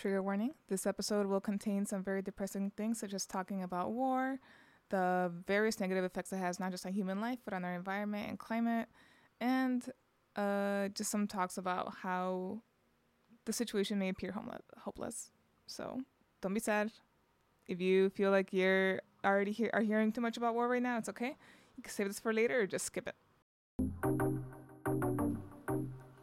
[0.00, 4.40] Trigger warning this episode will contain some very depressing things, such as talking about war,
[4.88, 8.26] the various negative effects it has not just on human life, but on our environment
[8.26, 8.88] and climate,
[9.42, 9.90] and
[10.36, 12.62] uh, just some talks about how
[13.44, 15.30] the situation may appear homeless, hopeless.
[15.66, 16.00] So
[16.40, 16.92] don't be sad.
[17.66, 20.96] If you feel like you're already he- are hearing too much about war right now,
[20.96, 21.36] it's okay.
[21.76, 23.16] You can save this for later or just skip it.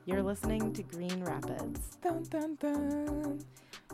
[0.05, 1.97] You're listening to Green Rapids.
[2.01, 3.39] Dun, dun, dun.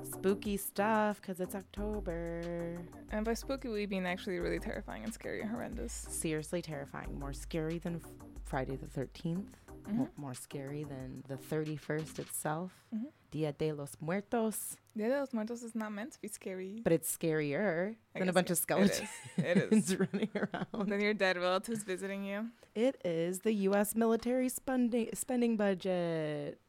[0.01, 2.77] Spooky stuff because it's October.
[3.11, 5.93] And by spooky, we mean actually really terrifying and scary and horrendous.
[6.09, 7.17] Seriously terrifying.
[7.19, 8.09] More scary than F-
[8.43, 9.45] Friday the 13th.
[9.87, 9.95] Mhm.
[9.95, 12.71] Mo- more scary than the 31st itself.
[12.95, 13.07] Mhm.
[13.31, 14.77] Dia de los Muertos.
[14.95, 16.81] Dia de los Muertos is not meant to be scary.
[16.83, 19.01] But it's scarier I than a bunch of skeletons
[19.37, 19.91] It is.
[19.91, 19.99] It is.
[20.13, 20.89] running around.
[20.89, 22.49] then your dead relatives visiting you.
[22.75, 23.93] It is the U.S.
[23.95, 26.59] military spending spending budget.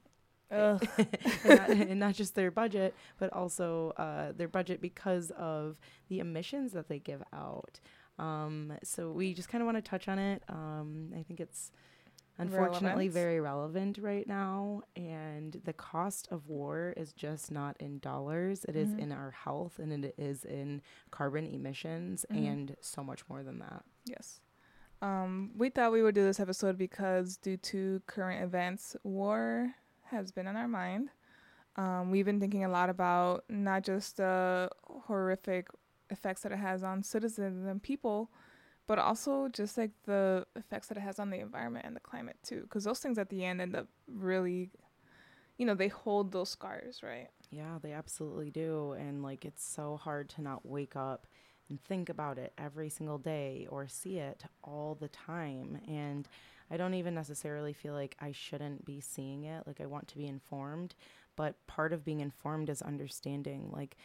[0.51, 0.81] And,
[1.45, 5.77] not, and not just their budget, but also uh, their budget because of
[6.09, 7.81] the emissions that they give out.
[8.19, 10.43] Um, so we just kind of want to touch on it.
[10.49, 11.73] Um, I think it's
[12.39, 13.13] unfortunately Relevant.
[13.13, 18.65] very relevant right now, and the cost of war is just not in dollars.
[18.65, 18.99] It is Mhm.
[18.99, 22.37] in our health, and it is in carbon emissions, Mhm.
[22.53, 23.85] and so much more than that.
[24.05, 24.41] Yes.
[25.03, 29.75] Um, we thought we would do this episode because due to current events, war
[30.15, 31.11] has been on our mind.
[31.77, 35.69] Um, we've been thinking a lot about not just the horrific
[36.11, 38.31] effects that it has on citizens and people,
[38.87, 42.37] but also just like the effects that it has on the environment and the climate
[42.43, 42.63] too.
[42.63, 44.71] Because those things at the end end up really,
[45.59, 47.29] you know, they hold those scars, right?
[47.51, 48.93] Yeah, they absolutely do.
[48.93, 51.27] And like it's so hard to not wake up
[51.69, 55.81] and think about it every single day or see it all the time.
[55.89, 56.29] And
[56.71, 59.67] I don't even necessarily feel like I shouldn't be seeing it.
[59.67, 60.95] Like I want to be informed,
[61.37, 63.97] but part of being informed is understanding like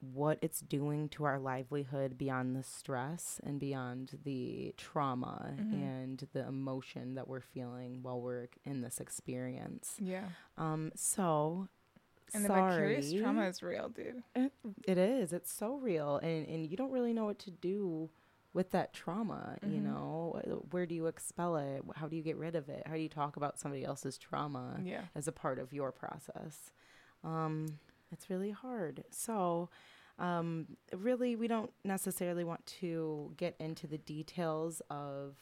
[0.00, 5.72] what it's doing to our livelihood beyond the stress and beyond the trauma Mhm.
[5.74, 9.94] and the emotion that we're feeling while we're in this experience.
[10.00, 10.28] Yeah.
[10.56, 11.68] Um so
[12.34, 12.72] And the sorry.
[12.96, 14.24] vicarious trauma is real, dude.
[14.34, 14.52] It,
[14.88, 15.32] it is.
[15.32, 18.10] It's so real, and and you don't really know what to do
[18.52, 19.58] with that trauma.
[19.62, 19.82] You Mhm.
[19.84, 21.82] know, where do you expel it?
[21.94, 22.86] How do you get rid of it?
[22.86, 25.06] How do you talk about somebody else's trauma Yeah.
[25.14, 26.72] as a part of your process?
[27.24, 27.78] Um,
[28.10, 29.04] it's really hard.
[29.10, 29.68] So.
[30.18, 35.36] Um, really, we don't necessarily want to get into the details of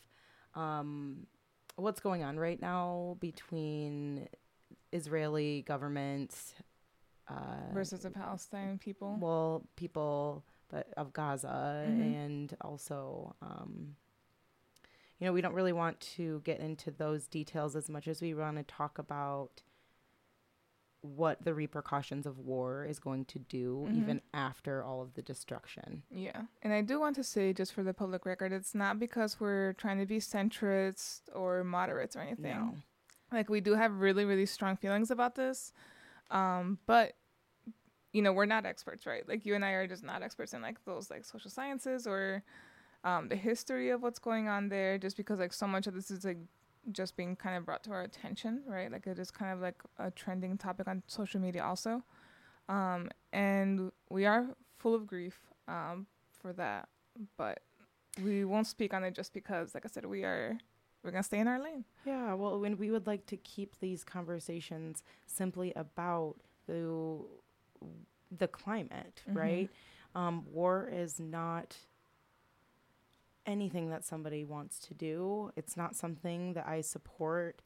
[0.55, 1.27] um,
[1.75, 4.29] what's going on right now between
[4.93, 6.55] Israeli government
[7.29, 9.17] uh, Versus the palestinian people.
[9.21, 12.15] well, people but of Gaza Mhm.
[12.25, 13.97] and also um
[15.19, 18.33] you know, we don't really want to get into those details as much as we
[18.33, 19.61] want to talk about
[21.03, 23.97] what the repercussions of war is going to do Mhm.
[23.97, 26.03] even after all of the destruction.
[26.11, 26.47] Yeah.
[26.63, 29.73] And I do want to say, just for the public record, it's not because we're
[29.75, 32.53] trying to be centrist or moderates or anything.
[32.53, 32.77] No.
[33.33, 35.73] Like, we do have really, really strong feelings about this.
[36.31, 37.15] Um, but,
[38.13, 39.29] you know, we're not experts, right?
[39.29, 42.43] Like, you and I are just not experts in, like, those, like, social sciences or
[43.05, 46.11] um, the history of what's going on there, just because, like, so much of this
[46.11, 46.39] is, like,
[46.93, 48.91] just being kind of brought to our attention, right?
[48.91, 52.03] Like, it is kind of like a trending topic on social media, also.
[52.69, 54.47] Um, and we are
[54.79, 55.39] full of grief
[55.69, 56.07] um,
[56.41, 56.89] for that,
[57.37, 57.61] but
[58.25, 60.59] we won't speak on it just because, like I said, we are
[61.03, 61.85] we're gonna stay in our lane.
[62.05, 67.21] Yeah, well, when we would like to keep these conversations simply about the
[68.31, 69.37] the climate, Mhm.
[69.37, 69.71] right?
[70.15, 71.77] Um, war is not
[73.47, 75.51] anything that somebody wants to do.
[75.57, 77.63] It's not something that I support.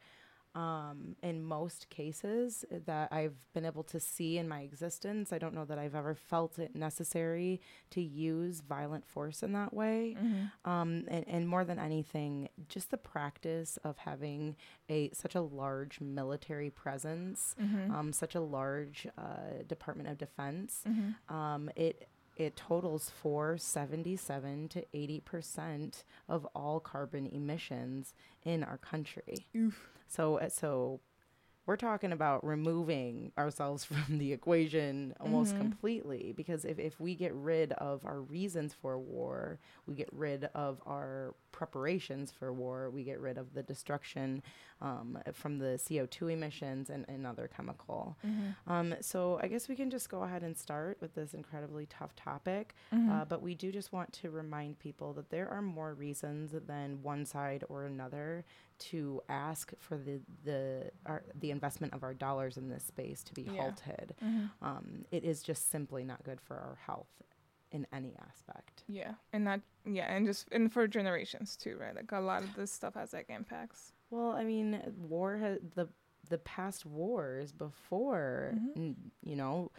[0.54, 5.52] Um, in most cases that I've been able to see in my existence, I don't
[5.52, 7.60] know that I've ever felt it necessary
[7.90, 10.16] to use violent force in that way
[10.64, 14.54] um, and, and more than anything, just the practice of having
[14.88, 17.92] a such a large military presence, Mm-hmm.
[17.94, 20.82] um, such a large uh, Department of Defense.
[20.88, 21.34] Mm-hmm.
[21.34, 28.14] Um, it it totals for 77 to 80 percent of all carbon emissions
[28.44, 29.46] in our country.
[29.56, 29.90] Oof.
[30.08, 31.00] So uh, so
[31.66, 35.58] we're talking about removing ourselves from the equation almost Mhm.
[35.58, 40.44] completely because if, if we get rid of our reasons for war, we get rid
[40.54, 44.42] of our preparations for war, we get rid of the destruction
[44.82, 48.16] um, from the CO2 emissions and another chemical.
[48.26, 48.72] Mm-hmm.
[48.72, 52.16] Um, so I guess we can just go ahead and start with this incredibly tough
[52.16, 52.74] topic.
[52.92, 53.10] Mm-hmm.
[53.12, 57.00] Uh, but we do just want to remind people that there are more reasons than
[57.04, 58.44] one side or another
[58.76, 63.32] to ask for the the our, the investment of our dollars in this space to
[63.32, 63.52] be Yeah.
[63.62, 64.14] halted.
[64.20, 64.50] Mhm.
[64.60, 67.06] Um, it is just simply not good for our health
[67.74, 68.84] in any aspect.
[68.86, 71.94] Yeah, and that yeah, and just and for generations too, right?
[71.94, 73.92] Like a lot of this stuff has like impacts.
[74.10, 75.88] Well, I mean, war has the
[76.30, 78.76] the past wars before, Mhm.
[78.76, 79.72] n- you know,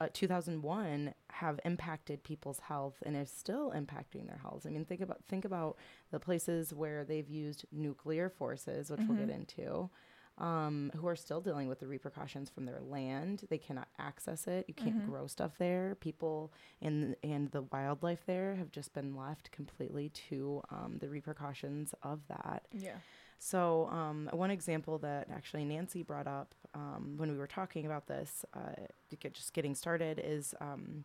[0.00, 4.64] uh, 2001 have impacted people's health and is still impacting their health.
[4.66, 5.76] I mean, think about think about
[6.10, 9.34] the places where they've used nuclear forces, which we'll get Mhm.
[9.40, 9.90] into.
[10.40, 13.44] Um, who are still dealing with the repercussions from their land?
[13.50, 14.64] They cannot access it.
[14.68, 15.06] You can't Mhm.
[15.06, 15.94] grow stuff there.
[15.96, 21.94] People and and the wildlife there have just been left completely to um, the repercussions
[22.02, 22.66] of that.
[22.72, 22.96] Yeah.
[23.38, 28.06] So, um, one example that actually Nancy brought up um, when we were talking about
[28.06, 28.86] this, uh,
[29.18, 31.04] get, just getting started, is um,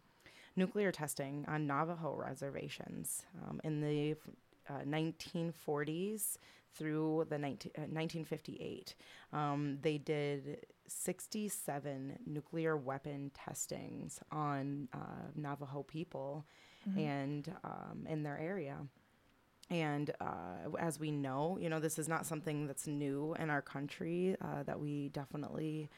[0.56, 4.16] nuclear testing on Navajo reservations um, in the
[4.70, 6.38] uh, 1940s
[6.75, 8.95] through the 19, uh, 1958.
[9.33, 14.98] Um, they did 67 nuclear weapon testings on uh,
[15.36, 16.45] Navajo people
[16.88, 16.98] Mhm.
[17.00, 18.77] and um, in their area.
[19.72, 23.63] And uh, as we know, you know, this is not something that's new in our
[23.63, 25.89] country, uh, that we definitely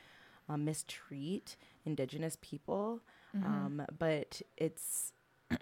[0.48, 3.02] uh, mistreat Indigenous people.
[3.36, 3.44] Mhm.
[3.46, 5.12] Um, but it's.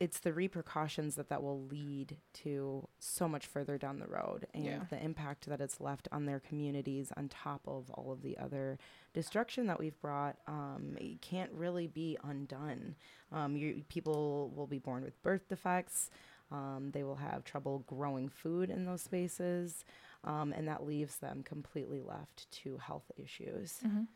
[0.00, 4.64] It's the repercussions that that will lead to so much further down the road, and
[4.64, 4.84] Yeah.
[4.90, 8.78] the impact that it's left on their communities, on top of all of the other
[9.12, 10.38] destruction that we've brought.
[10.46, 12.94] Um, can't really be undone.
[13.32, 16.10] Um, you, people will be born with birth defects.
[16.52, 19.84] Um, they will have trouble growing food in those spaces,
[20.22, 23.80] um, and that leaves them completely left to health issues.
[23.84, 24.06] Mhm.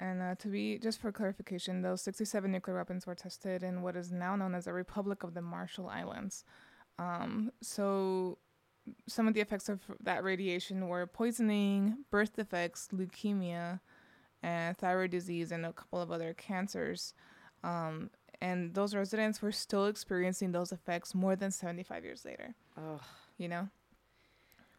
[0.00, 3.96] And uh, to be just for clarification, those 67 nuclear weapons were tested in what
[3.96, 6.44] is now known as the Republic of the Marshall Islands.
[6.98, 8.38] Um, so
[9.08, 13.80] some of the effects of that radiation were poisoning, birth defects, leukemia,
[14.42, 17.14] and thyroid disease, and a couple of other cancers.
[17.62, 18.10] Um,
[18.40, 22.54] and those residents were still experiencing those effects more than 75 years later.
[22.76, 23.00] Ugh.
[23.38, 23.68] You know?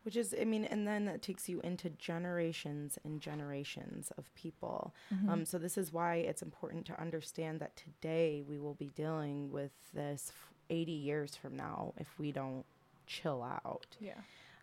[0.04, 4.94] Which is, I mean, and then that takes you into generations and generations of people.
[5.14, 5.30] Mm-hmm.
[5.30, 9.50] Um, so this is why it's important to understand that today we will be dealing
[9.50, 10.32] with this
[10.70, 12.66] 80 years from now if we don't
[13.08, 13.98] chill out.
[14.00, 14.14] yeah.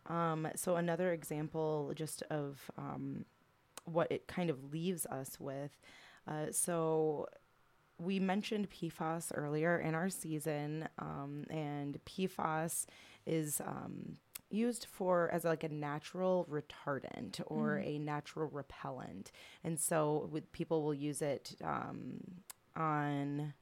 [0.07, 3.25] Um, so another example just of um,
[3.85, 5.71] what it kind of leaves us with.
[6.27, 7.29] Uh, so
[7.99, 12.87] we mentioned PFAS earlier in our season, um, and PFAS
[13.27, 14.17] is um,
[14.51, 17.87] used for as like a natural retardant or Mhm.
[17.87, 19.31] a natural repellent,
[19.65, 22.43] and so with, people will use it um,
[22.77, 23.55] on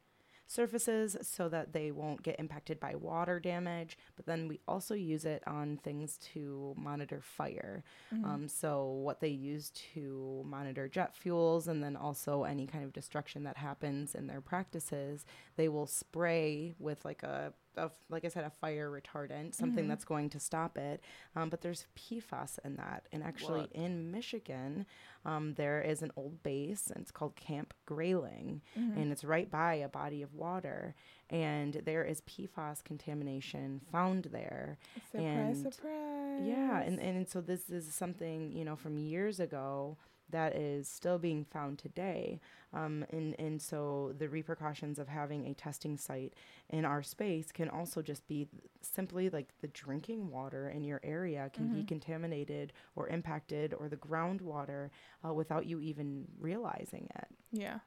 [0.51, 3.99] surfaces so that they won't get impacted by water damage.
[4.17, 7.85] But then we also use it on things to monitor fire.
[8.11, 8.25] Mhm.
[8.25, 12.95] Um, so what they use to monitor jet fuels and then also any kind of
[12.95, 15.27] destruction that happens in their practices,
[15.57, 19.89] they will spray with like a, a like I said, a fire retardant, something Mhm.
[19.89, 21.01] that's going to stop it.
[21.37, 23.73] Um, but there's PFAS in that, and actually What?
[23.73, 24.87] in Michigan,
[25.25, 28.97] um, there is an old base, and it's called Camp Grayling Mhm.
[28.97, 30.95] and it's right by a body of water
[31.31, 34.79] and there is PFAS contamination found there.
[35.13, 36.43] surprise, and- surprise.
[36.47, 39.99] Yeah, and, and so this is something, you know, from years ago
[40.31, 42.41] that is still being found today.
[42.73, 46.35] Um, and, and so the repercussions of having a testing site
[46.69, 48.47] in our space can also just be
[48.83, 51.89] simply like the drinking water in your area can be Mhm.
[51.89, 54.91] contaminated or impacted or the groundwater
[55.27, 57.29] uh, without you even realizing it.
[57.53, 57.79] yeah.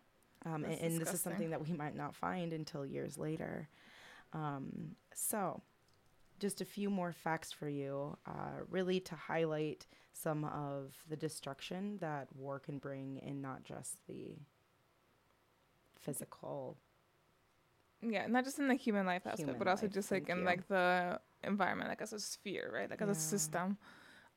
[0.44, 3.70] Um, and, and this is something that we might not find until years later.
[4.34, 5.62] Um, so,
[6.42, 11.98] just a few more facts for you, uh, really to highlight some of the destruction
[12.02, 14.36] that war can bring, and not just the
[16.00, 16.78] physical.
[18.02, 20.32] Yeah, not just in the human life aspect, Human but also life, just like thank
[20.32, 20.46] in you.
[20.46, 22.90] like the environment, like as a sphere, right?
[22.90, 23.12] Like as Yeah.
[23.12, 23.78] a system.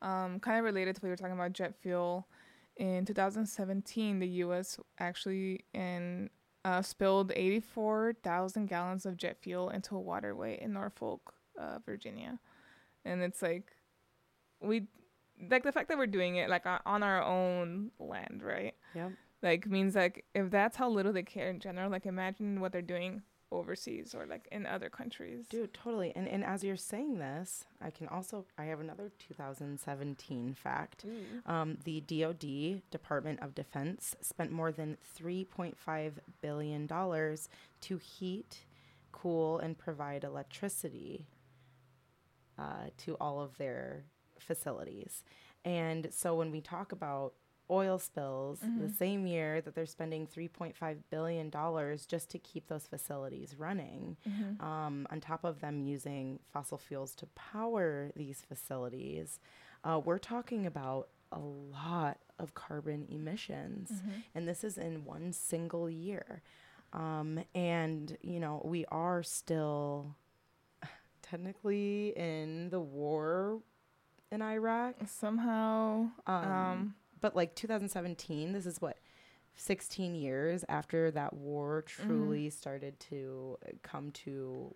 [0.01, 2.27] Um, kind of related to what you were talking about jet fuel.
[2.77, 4.79] In 2017, the U.S.
[4.99, 6.29] actually in
[6.65, 12.39] uh, spilled 84,000 gallons of jet fuel into a waterway in Norfolk, uh, Virginia,
[13.03, 13.71] and it's like
[14.61, 14.87] we
[15.49, 18.73] like the fact that we're doing it like on- our own land, right?
[18.93, 19.11] Yep.
[19.43, 22.81] like means like if that's how little they care in general like imagine what they're
[22.81, 23.21] doing
[23.51, 25.47] overseas or like in other countries.
[25.47, 26.11] Dude, totally.
[26.15, 31.05] And and as you're saying this, I can also I have another 2017 fact.
[31.05, 31.51] Ooh.
[31.51, 37.47] Um, the DoD Department of Defense spent more than 3.5 billion dollars
[37.81, 38.65] to heat,
[39.11, 41.25] cool, and provide electricity
[42.57, 44.05] uh, to all of their
[44.39, 45.23] facilities.
[45.63, 47.33] And so when we talk about
[47.71, 48.95] oil spills, the Mhm.
[48.95, 54.61] same year that they're spending 3.5 billion dollars just to keep those facilities running, Mhm.
[54.61, 59.39] um, on top of them using fossil fuels to power these facilities,
[59.83, 63.91] uh, we're talking about a lot of carbon emissions.
[63.91, 64.23] Mhm.
[64.35, 66.43] And this is in one single year.
[66.93, 70.15] Um, and, you know, we are still
[71.29, 73.61] technically in the war
[74.31, 74.95] in Iraq.
[75.07, 78.97] Somehow, Um, um, but like 2017, this is what
[79.55, 82.05] 16 years after that war Mm-hmm.
[82.07, 84.73] truly started to come to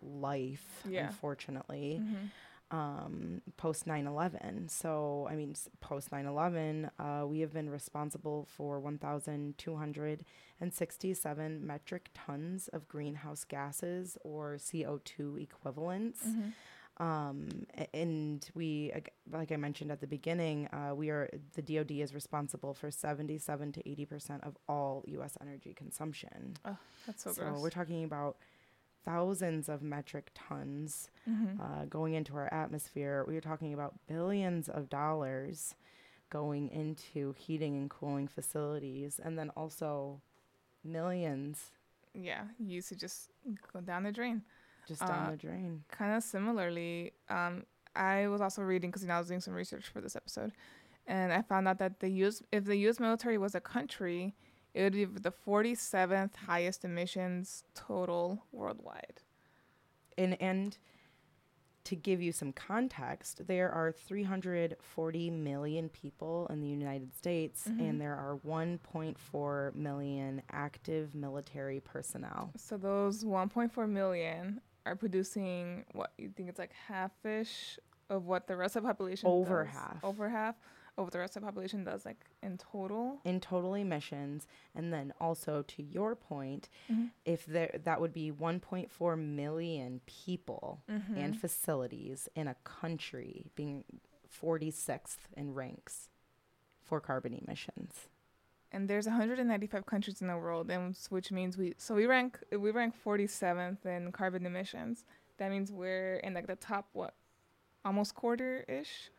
[0.00, 1.06] life, Yeah.
[1.08, 2.28] unfortunately, mhm.
[2.72, 4.68] Um, post 9 11.
[4.68, 12.68] So, I mean, post 9 11, uh, we have been responsible for 1,267 metric tons
[12.68, 16.24] of greenhouse gases or CO2 equivalents.
[16.24, 16.52] Mhm.
[16.98, 18.92] Um, and we,
[19.30, 23.72] like I mentioned at the beginning, uh, we are the DoD is responsible for 77
[23.72, 25.36] to 80 percent of all U.S.
[25.40, 26.54] energy consumption.
[26.66, 26.76] Oh,
[27.06, 27.60] that's so, So, gross.
[27.62, 28.36] we're talking about
[29.04, 31.58] thousands of metric tons Mhm.
[31.60, 33.24] uh, going into our atmosphere.
[33.26, 35.74] We are talking about billions of dollars
[36.30, 40.20] going into heating and cooling facilities, and then also
[40.84, 41.70] millions
[42.14, 43.30] yeah, used to just
[43.72, 44.42] go down the drain.
[44.86, 45.84] just down Uh, the drain.
[45.88, 49.54] kind of similarly, um, I was also reading because you know I was doing some
[49.54, 50.52] research for this episode,
[51.06, 52.42] and I found out that the U.S.
[52.52, 52.98] if the U.S.
[53.00, 54.34] military was a country,
[54.74, 59.20] it would be the 47th highest emissions total worldwide.
[60.18, 60.78] and and
[61.84, 67.80] to give you some context, there are 340 million people in the United States, Mhm.
[67.80, 72.52] and there are 1.4 million active military personnel.
[72.56, 78.56] So those 1.4 million are producing what you think it's like half-ish of what the
[78.56, 79.72] rest of the population Over does.
[79.74, 80.04] half.
[80.04, 80.54] over half
[80.98, 83.20] of what the rest of the population does like in total.
[83.24, 87.10] in total emissions, and then also to your point, Mhm.
[87.24, 91.16] if there that would be 1.4 million people Mm-hmm.
[91.16, 93.84] and facilities in a country being
[94.28, 96.08] 46th in ranks
[96.82, 98.08] for carbon emissions.
[98.74, 102.70] and there's 195 countries in the world and which means we so we rank we
[102.70, 105.04] rank 47th in carbon emissions
[105.36, 107.14] that means we're in like the top what
[107.84, 109.10] almost quarter ish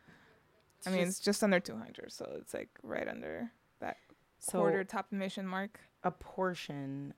[0.86, 3.50] i mean it's just under 200 so it's like right under
[3.80, 3.96] that
[4.38, 7.14] so quarter top emission mark a portion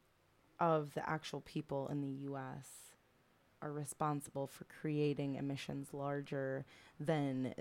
[0.60, 2.68] of the actual people in the US
[3.62, 6.64] are responsible for creating emissions larger
[7.00, 7.52] than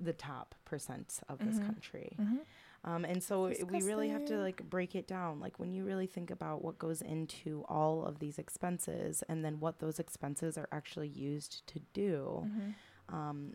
[0.00, 1.66] the top percent of this Mhm.
[1.66, 2.16] country.
[2.18, 2.38] mm-hmm.
[2.84, 5.38] Um, and so it- we really have to like break it down.
[5.40, 9.60] Like when you really think about what goes into all of these expenses and then
[9.60, 13.14] what those expenses are actually used to do, Mm-hmm.
[13.14, 13.54] um,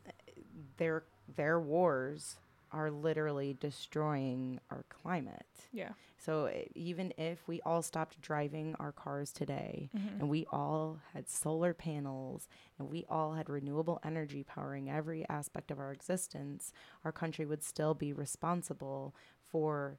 [0.77, 1.03] their
[1.36, 2.38] their wars
[2.72, 5.46] are literally destroying our climate.
[5.72, 10.19] yeah So even if we all stopped driving our cars today Mhm.
[10.19, 15.72] and we all had solar panels and we all had renewable energy powering every aspect
[15.72, 16.74] of our existence,
[17.05, 19.15] our country would still be responsible
[19.46, 19.98] for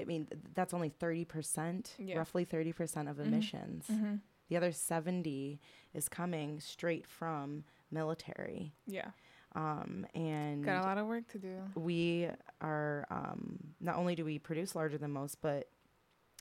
[0.00, 2.18] I mean that's only 30%, Yeah.
[2.18, 3.26] roughly 30% of Mhm.
[3.26, 3.88] emissions.
[3.88, 4.16] Mm-hmm.
[4.48, 5.60] The other 70
[5.92, 8.72] is coming straight from military.
[8.86, 9.10] yeah
[9.54, 12.28] Um, and got a lot of work to do we
[12.60, 15.68] are um, not only do we produce larger than most, but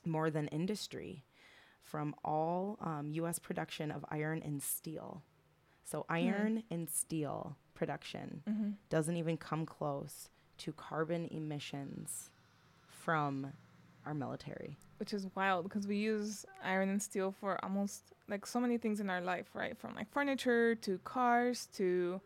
[0.06, 1.26] more than industry
[1.84, 3.40] from all um, U.S.
[3.40, 5.24] production of iron and steel.
[5.84, 8.70] So iron and steel production mm-hmm.
[8.90, 12.30] doesn't even come close to carbon emissions
[12.88, 13.54] from
[14.06, 14.78] our military.
[15.00, 19.00] which is wild because we use iron and steel for almost like so many things
[19.00, 19.78] in our life, right?
[19.78, 22.22] From like furniture to cars to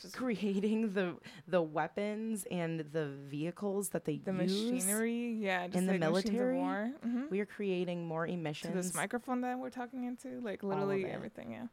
[0.00, 1.16] just Creating the
[1.48, 6.00] the weapons and the vehicles that they the use, machinery, yeah, just in the like
[6.00, 6.58] military.
[6.58, 7.30] Mhm.
[7.30, 8.74] we are creating more To emissions.
[8.74, 11.66] this microphone that we're talking into, like literally everything, yeah.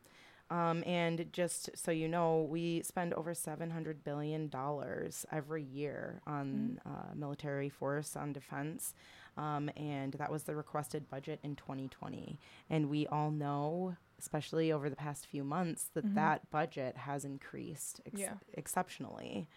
[0.52, 6.22] Um, and just so you know, we spend over seven hundred billion dollars every year
[6.26, 8.96] on uh, military force on defense,
[9.38, 12.40] um, and that was the requested budget in 2020.
[12.68, 16.16] And we all know, especially over the past few months, that Mhm.
[16.16, 18.38] that budget has increased ex- Yeah.
[18.54, 19.48] exceptionally.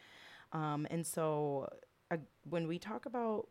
[0.52, 1.68] Um, and so,
[2.10, 3.48] uh, when we talk about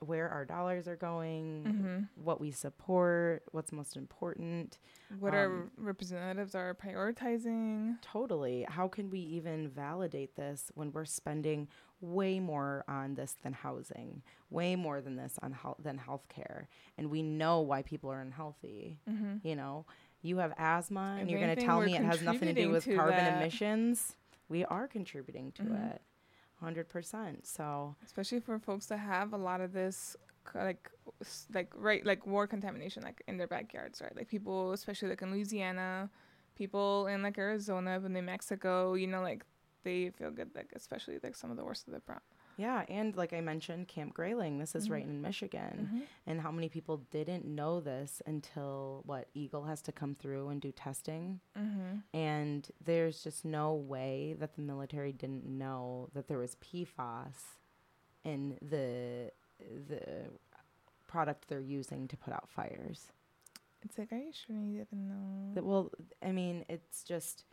[0.00, 4.78] where our dollars are going, hmm what we support, what's most important.
[5.18, 7.98] What our Um, representatives are prioritizing.
[8.02, 8.64] Totally.
[8.68, 11.68] How can we even validate this when we're spending
[12.00, 16.66] way more on this than housing, way more than this on health than healthcare,
[16.98, 19.00] and we know why people are unhealthy.
[19.08, 19.46] Mm-hmm.
[19.46, 19.86] You know,
[20.24, 22.70] you have asthma, and If you're going to tell me it has nothing to do
[22.70, 23.34] with to carbon that.
[23.36, 24.16] emissions.
[24.48, 25.94] We are contributing to Mhm.
[25.94, 26.02] it,
[26.56, 27.46] hundred percent.
[27.46, 30.16] So Especially for folks that have a lot of this,
[30.54, 30.90] like,
[31.52, 34.14] like right, like war contamination, like in their backyards, right?
[34.16, 36.10] Like people, especially like in Louisiana,
[36.54, 39.44] people in like Arizona, but New Mexico, you know, like
[39.82, 42.20] they feel good, like especially like some of the worst of the brown.
[42.56, 44.58] Yeah, and like I mentioned, Camp Grayling.
[44.58, 44.92] This is Mhm.
[44.92, 45.88] right in Michigan.
[45.90, 46.00] Mm-hmm.
[46.26, 50.60] and how many people didn't know this until what EGLE has to come through and
[50.60, 51.98] do testing Mm-hmm.
[52.16, 57.58] and there's just no way that the military didn't know that there was PFAS
[58.24, 59.30] in the
[59.88, 60.30] the
[61.06, 63.12] product they're using to put out fires
[63.82, 65.54] It's like, are you sure you didn't know?
[65.54, 65.90] that well
[66.22, 67.44] I mean it's just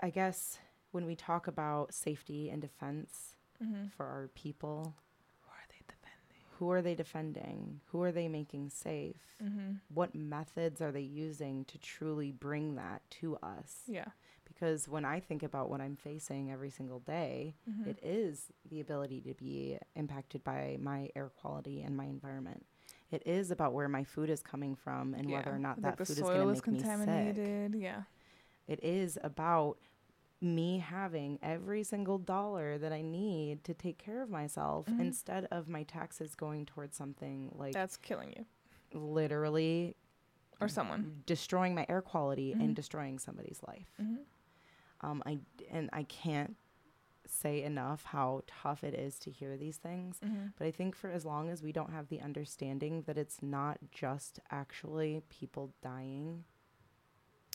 [0.00, 0.58] I guess
[0.92, 3.86] when we talk about safety and defense mm-hmm.
[3.96, 4.94] for our people
[5.42, 6.44] Who are they defending?
[6.58, 9.74] who are they defending who are they making safe Mm-hmm.
[9.94, 13.82] what methods are they using to truly bring that to us?
[13.86, 14.06] Yeah.
[14.44, 17.88] Because when I think about what I'm facing every single day, Mm-hmm.
[17.90, 22.66] it is the ability to be impacted by my air quality and my environment.
[23.12, 26.06] It is about where my food is coming from and whether or not like that
[26.08, 26.96] food is soil going is to make me sick.
[26.98, 27.74] contaminated.
[27.80, 28.02] Yeah.
[28.66, 29.78] It is about
[30.40, 35.00] me having every single dollar that I need to take care of myself Mhm.
[35.00, 38.46] instead of my taxes going towards something like That's killing you
[38.98, 39.96] literally
[40.60, 41.22] or someone.
[41.26, 42.60] destroying my air quality Mhm.
[42.64, 43.92] and destroying somebody's life.
[44.00, 44.22] Mm-hmm.
[45.00, 45.38] Um, I
[45.70, 46.56] and I can't
[47.26, 50.18] say enough how tough it is to hear these things.
[50.20, 50.46] Mm-hmm.
[50.56, 53.78] But I think for as long as we don't have the understanding that it's not
[53.90, 56.44] just actually people dying,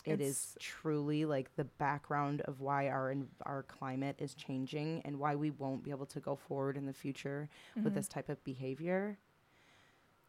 [0.06, 5.20] it is It's- truly like the background of why our our climate is changing and
[5.20, 7.96] why we won't be able to go forward in the future with Mhm.
[7.96, 9.18] this type of behavior.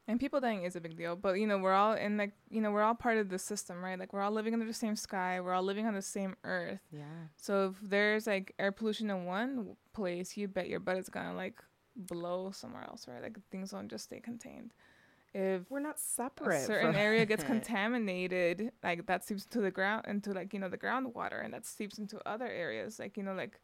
[0.07, 2.61] And people dying is a big deal, but you know we're all in like you
[2.61, 3.99] know we're all part of the system, right?
[3.99, 6.81] Like we're all living under the same sky, we're all living on the same earth.
[6.93, 7.29] Yeah.
[7.37, 11.35] So if there's like air pollution in one place, you bet your butt it's gonna
[11.35, 11.63] like
[11.97, 13.23] blow somewhere else, right?
[13.23, 14.75] Like things don't just stay contained.
[15.35, 16.65] If We're not a separate.
[16.65, 20.69] certain from area gets contaminated, like that seeps to the ground into like you know
[20.69, 23.61] the groundwater, and that seeps into other areas, like you know like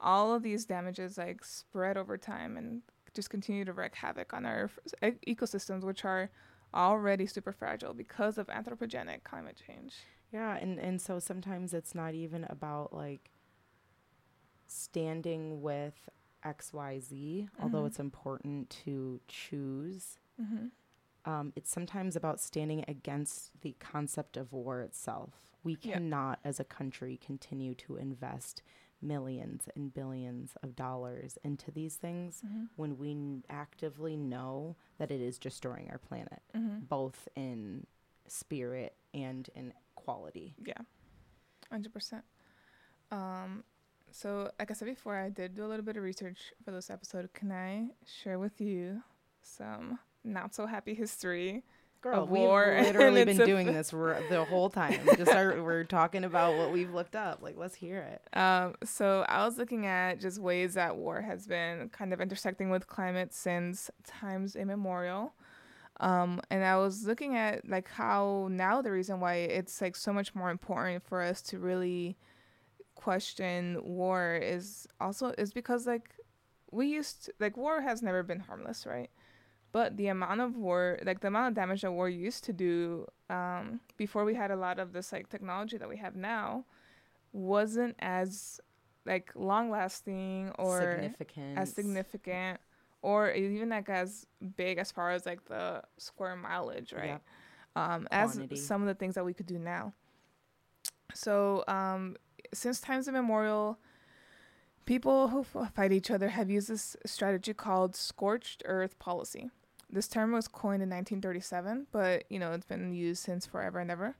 [0.00, 2.82] all of these damages like spread over time and
[3.14, 4.64] just continue to wreak havoc on our
[5.02, 6.30] f- e- ecosystems, which are
[6.74, 9.94] already super fragile because of anthropogenic climate change.
[10.32, 13.30] Yeah, and and so sometimes it's not even about like
[14.66, 15.94] standing with
[16.44, 17.86] XYZ, although Mhm.
[17.86, 20.18] it's important to choose.
[20.40, 20.66] Mm-hmm.
[21.24, 25.30] Um, it's sometimes about standing against the concept of war itself.
[25.62, 25.94] We Yeah.
[25.94, 28.62] cannot, as a country, continue to invest
[29.00, 32.64] millions and billions of dollars into these things Mm-hmm.
[32.76, 36.80] when we n- actively know that it is destroying our planet, Mm-hmm.
[36.86, 37.86] both in
[38.26, 40.54] spirit and in quality.
[40.64, 40.82] Yeah,
[41.70, 42.24] hundred percent.
[43.10, 43.64] Um,
[44.10, 46.90] so like I said before, I did do a little bit of research for this
[46.90, 47.32] episode.
[47.32, 49.02] Can I share with you
[49.42, 51.62] some not so happy history?
[52.00, 52.42] Girl, we've
[52.76, 55.00] and literally been doing this the whole time.
[55.16, 57.42] Just our, we're talking about what we've looked up.
[57.42, 58.38] Like, let's hear it.
[58.38, 62.68] Um, so I was looking at just ways that war has been kind of intersecting
[62.68, 65.32] with climate since times immemorial.
[66.00, 70.12] Um, and I was looking at like how now the reason why it's like so
[70.12, 72.16] much more important for us to really
[72.96, 76.10] question war is also is because like
[76.70, 79.10] we used to, like war has never been harmless, right?
[79.74, 83.08] But the amount of war, like the amount of damage that war used to do,
[83.28, 86.64] um, before we had a lot of this like technology that we have now,
[87.32, 88.60] wasn't as
[89.04, 91.58] like long lasting or Significant.
[91.58, 92.60] as significant
[93.02, 97.18] or even like as big as far as like the square mileage, right?
[97.18, 97.22] Yep.
[97.74, 99.92] Um, as some of the things that we could do now.
[101.14, 102.16] So um,
[102.52, 103.80] since times immemorial,
[104.86, 109.50] people who f- fight each other have used this strategy called scorched earth policy.
[109.94, 113.92] This term was coined in 1937, but you know it's been used since forever and
[113.92, 114.16] ever.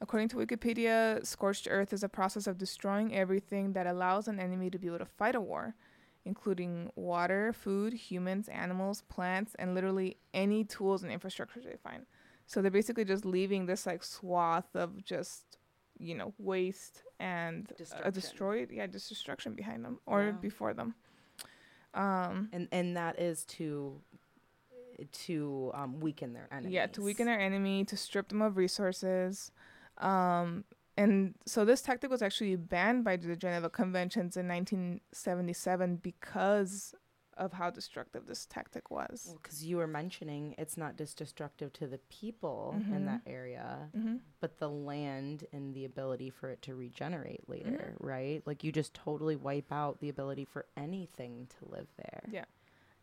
[0.00, 4.70] According to Wikipedia, scorched earth is a process of destroying everything that allows an enemy
[4.70, 5.74] to be able to fight a war,
[6.24, 12.06] including water, food, humans, animals, plants, and literally any tools and infrastructure they find.
[12.46, 15.58] So they're basically just leaving this like swath of just,
[15.98, 18.12] you know, waste and a Destruction.
[18.12, 20.32] destroyed, yeah, just destruction behind them or Yeah.
[20.40, 20.94] before them.
[21.94, 24.00] Um, and and that is to
[25.12, 26.72] to um, weaken their enemies.
[26.72, 29.50] Yeah, to weaken their enemy, to strip them of resources.
[29.98, 30.64] Um,
[30.96, 36.94] and so this tactic was actually banned by the Geneva Conventions in 1977 because
[37.38, 39.34] of how destructive this tactic was.
[39.42, 43.06] Because you were mentioning it's not just destructive to the people in Mhm.
[43.06, 44.16] that area, Mm-hmm.
[44.40, 48.06] but the land and the ability for it to regenerate later, Mm-hmm.
[48.06, 48.42] right?
[48.46, 52.22] Like you just totally wipe out the ability for anything to live there.
[52.30, 52.44] Yeah.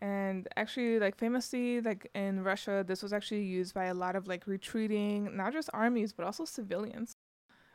[0.02, 4.28] And actually, like famously, like in Russia, this was actually used by a lot of
[4.28, 7.18] like retreating, not just armies, but also civilians.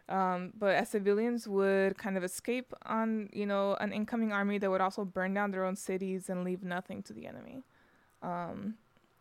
[0.08, 4.70] Um, but as civilians would kind of escape on, you know, an incoming army that
[4.70, 7.62] would also burn down their own cities and leave nothing to the enemy.
[8.22, 8.74] Um,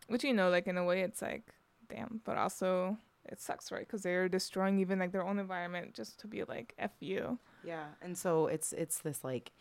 [0.08, 1.54] which, you know, like in a way, it's like,
[1.90, 3.86] damn, but also it sucks, right?
[3.88, 7.40] Because they're destroying even like their own environment just to be like, F you.
[7.64, 9.52] Yeah, and so it's it's this like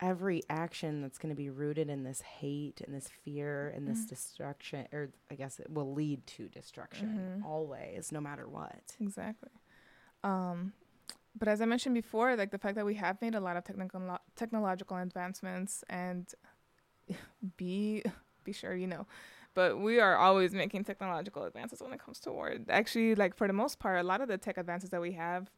[0.00, 4.00] every action that's going to be rooted in this hate and this fear and this
[4.04, 4.08] Mhm.
[4.08, 7.08] destruction or I guess it will lead to destruction
[7.40, 7.44] Mhm.
[7.44, 8.94] always no matter what.
[9.00, 9.50] Exactly.
[10.22, 10.72] Um,
[11.38, 13.64] but as I mentioned before, like the fact that we have made a lot of
[13.64, 16.26] technical technological advancements, and
[17.56, 18.02] be
[18.44, 19.06] be sure you know,
[19.54, 22.54] but we are always making technological advances when it comes to war.
[22.68, 25.50] Actually, like for the most part, a lot of the tech advances that we have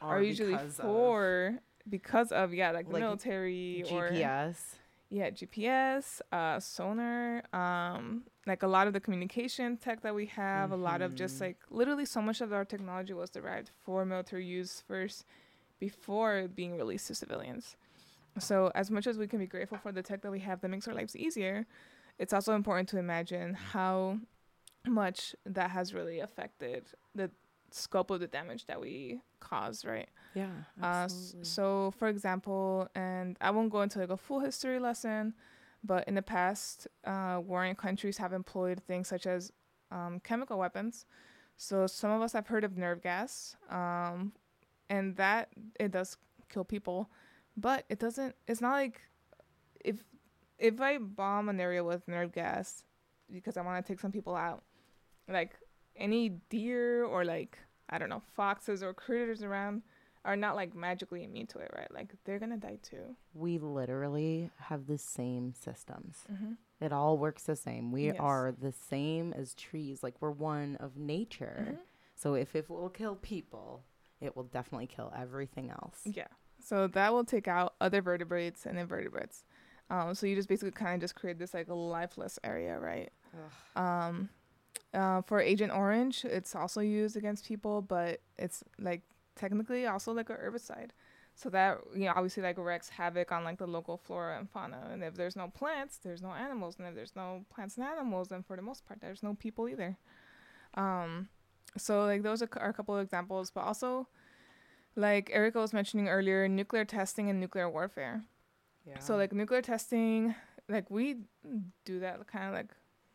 [0.00, 4.76] are, usually because of for because of yeah, like, the Like military or GPS.
[5.10, 10.70] yeah, GPS, uh, sonar, um, like a lot of the communication tech that we have,
[10.70, 11.40] a lot of just Mhm.
[11.40, 15.24] like literally so much of our technology was derived for military use first
[15.78, 17.76] before being released to civilians.
[18.38, 20.68] So as much as we can be grateful for the tech that we have that
[20.68, 21.66] makes our lives easier,
[22.18, 24.18] it's also important to imagine how
[24.86, 27.30] much that has really affected the
[27.70, 30.08] scope of the damage that we cause, right?
[30.34, 30.50] Yeah,
[30.80, 31.44] Uh, absolutely.
[31.44, 35.34] so, for example, and I won't go into like a full history lesson,
[35.82, 39.52] but in the past, uh, warring countries have employed things such as
[39.90, 41.06] um, chemical weapons.
[41.56, 44.32] So some of us have heard of nerve gas, um,
[44.88, 45.48] and that
[45.80, 46.16] it does
[46.48, 47.10] kill people,
[47.56, 48.34] but it doesn't.
[48.46, 49.00] It's not like
[49.84, 50.04] if
[50.58, 52.84] if I bomb an area with nerve gas
[53.32, 54.62] because I want to take some people out,
[55.28, 55.52] like
[55.98, 57.58] any deer or like
[57.90, 59.82] I don't know foxes or critters around
[60.24, 61.92] are not like magically immune to it, right?
[61.92, 63.16] Like they're gonna die too.
[63.34, 66.24] we literally have the same systems.
[66.30, 66.52] Mm-hmm.
[66.84, 67.92] It all works the same.
[67.92, 68.16] We Yes.
[68.20, 70.02] are the same as trees.
[70.02, 71.58] Like we're one of nature.
[71.62, 71.74] Mm-hmm.
[72.14, 73.84] So if it will kill people,
[74.20, 76.00] it will definitely kill everything else.
[76.04, 76.26] Yeah.
[76.62, 79.44] So that will take out other vertebrates and invertebrates.
[79.90, 83.10] Um, so you just basically kind of just create this like lifeless area, right?
[83.76, 84.28] Um,
[84.94, 89.02] uh, for Agent Orange, it's also used against people, but it's like
[89.36, 90.90] technically also like a herbicide.
[91.34, 94.88] So that you know obviously like wreaks havoc on like the local flora and fauna.
[94.92, 96.76] And if there's no plants, there's no animals.
[96.78, 99.68] And if there's no plants and animals, then for the most part, there's no people
[99.68, 99.96] either.
[100.74, 101.28] Um,
[101.76, 104.08] so like those are, are a couple of examples, but also
[104.96, 108.24] like Erica was mentioning earlier, nuclear testing and nuclear warfare.
[108.84, 108.98] Yeah.
[108.98, 110.34] So like nuclear testing,
[110.68, 111.18] like we
[111.84, 112.70] do that kind of like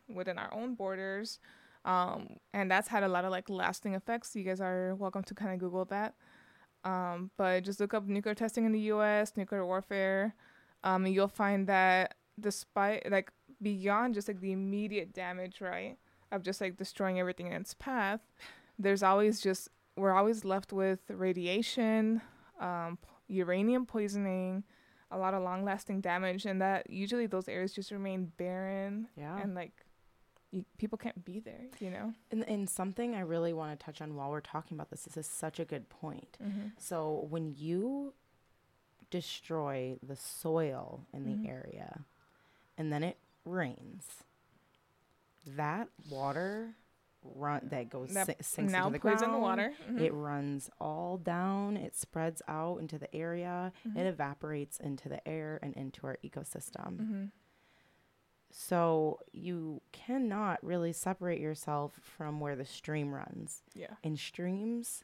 [0.07, 1.39] within our own borders,
[1.85, 4.35] um, and that's had a lot of like lasting effects.
[4.35, 6.15] You guys are welcome to kind of Google that.
[6.83, 10.35] Um, but just look up nuclear testing in the U.S., nuclear warfare,
[10.83, 15.97] um, and you'll find that despite like beyond just like the immediate damage, right,
[16.31, 18.19] of just like destroying everything in its path,
[18.77, 22.21] there's always just we're always left with radiation,
[22.59, 24.63] um, uranium poisoning,
[25.11, 29.39] a lot of long lasting damage, and that usually those areas just remain barren yeah.
[29.41, 29.82] and like
[30.53, 32.13] you, people can't be there, you know.
[32.31, 35.17] And, and something I really want to touch on while we're talking about this, this
[35.17, 36.37] is such a good point.
[36.43, 36.67] Mm-hmm.
[36.77, 38.13] So when you
[39.09, 41.49] destroy the soil in the Mhm.
[41.49, 42.05] area
[42.77, 44.23] and then it rains,
[45.45, 46.75] that water
[47.23, 49.21] run that goes That si- sinks now into the ground.
[49.23, 49.73] in the water.
[49.89, 50.01] Mhm.
[50.01, 51.77] It runs all down.
[51.77, 53.71] It spreads out into the area.
[53.87, 53.97] Mhm.
[53.97, 56.97] It evaporates into the air and into our ecosystem.
[56.97, 57.31] Mhm.
[58.55, 63.63] So you cannot really separate yourself from where the stream runs.
[63.73, 63.95] Yeah.
[64.03, 65.03] And streams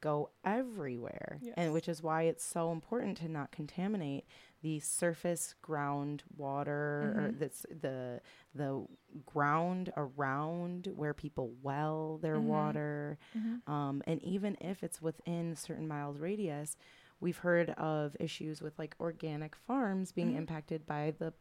[0.00, 1.38] go everywhere.
[1.42, 1.54] Yes.
[1.56, 4.24] And which is why it's so important to not contaminate
[4.60, 7.38] the surface ground water or Mhm.
[7.40, 8.20] that's the
[8.54, 8.86] the
[9.26, 12.44] ground around where people well their Mhm.
[12.44, 13.18] water.
[13.34, 13.68] Mhm.
[13.68, 16.76] Um, and even if it's within certain miles radius,
[17.20, 20.36] we've heard of issues with like organic farms being Mhm.
[20.38, 21.32] impacted by the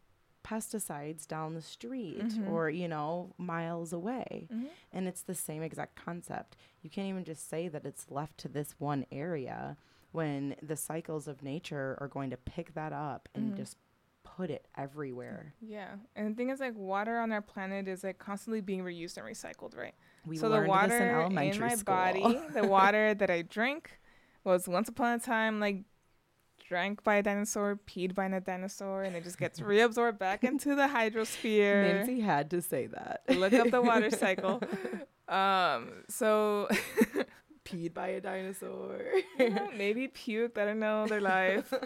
[0.44, 2.48] pesticides down the street Mhm.
[2.50, 4.70] or you know miles away Mhm.
[4.92, 8.48] and it's the same exact concept you can't even just say that it's left to
[8.48, 9.78] this one area
[10.12, 13.58] when the cycles of nature are going to pick that up and Mhm.
[13.58, 13.78] just
[14.24, 15.54] put it everywhere.
[15.62, 19.18] Yeah, and the thing is, like, water on our planet is like constantly being reused
[19.18, 19.94] and recycled, right?
[20.26, 21.96] We so learned the water this in elementary my school.
[21.96, 24.00] body, the water that I drink,
[24.44, 25.84] was once upon a time like
[26.72, 30.74] drank by a dinosaur, peed by a dinosaur, and it just gets reabsorbed back into
[30.74, 31.84] the hydrosphere.
[31.84, 33.24] Nancy had to say that.
[33.28, 34.62] Look up the water cycle.
[35.28, 36.70] Um, so
[37.66, 39.02] Peed by a dinosaur.
[39.38, 40.58] yeah, maybe puked.
[40.58, 41.74] I don't know their life.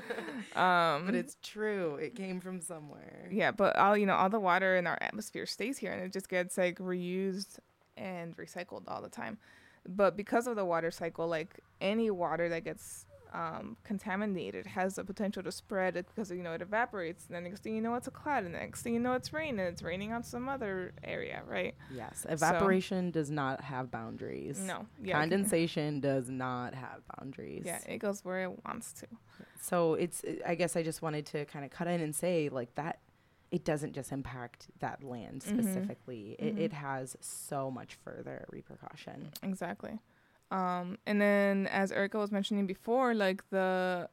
[0.56, 1.96] Um, but it's true.
[1.96, 3.28] It came from somewhere.
[3.30, 6.14] yeah, but all you know, all the water in our atmosphere stays here, and it
[6.14, 7.58] just gets like reused
[7.98, 9.38] and recycled all the time.
[9.86, 15.04] But because of the water cycle, like any water that gets um, contaminated has the
[15.04, 17.96] potential to spread it because you know it evaporates, and then next thing you know
[17.96, 20.24] it's a cloud, and the next thing you know it's rain, and it's raining on
[20.24, 21.76] some other area, right?
[21.94, 22.26] Yes.
[22.30, 24.60] Evaporation does not have boundaries.
[24.60, 27.64] No, yeah, Condensation does not have boundaries.
[27.66, 29.08] Yeah, it goes where it wants to.
[29.60, 32.74] So it's I guess I just wanted to kind of cut in and say like
[32.76, 33.00] that
[33.52, 35.60] it doesn't just impact that land Mhm.
[35.60, 36.36] specifically.
[36.40, 36.60] It, Mhm.
[36.60, 39.32] it has so much further repercussion.
[39.44, 40.00] Exactly.
[40.56, 44.10] Um, and then, as Erica was mentioning before, like the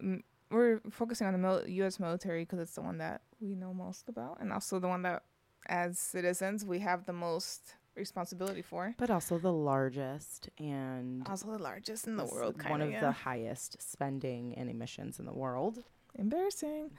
[0.00, 1.98] m- we're focusing on the mil- U.S.
[2.06, 5.22] military because it's the one that we know most about, and also the one that,
[5.66, 8.94] as citizens, we have the most responsibility for.
[8.98, 12.88] But also the largest and Also, the largest in the world, kind one of.
[12.88, 13.00] of yeah.
[13.00, 15.82] the highest spending and emissions in the world.
[16.14, 16.90] embarrassing.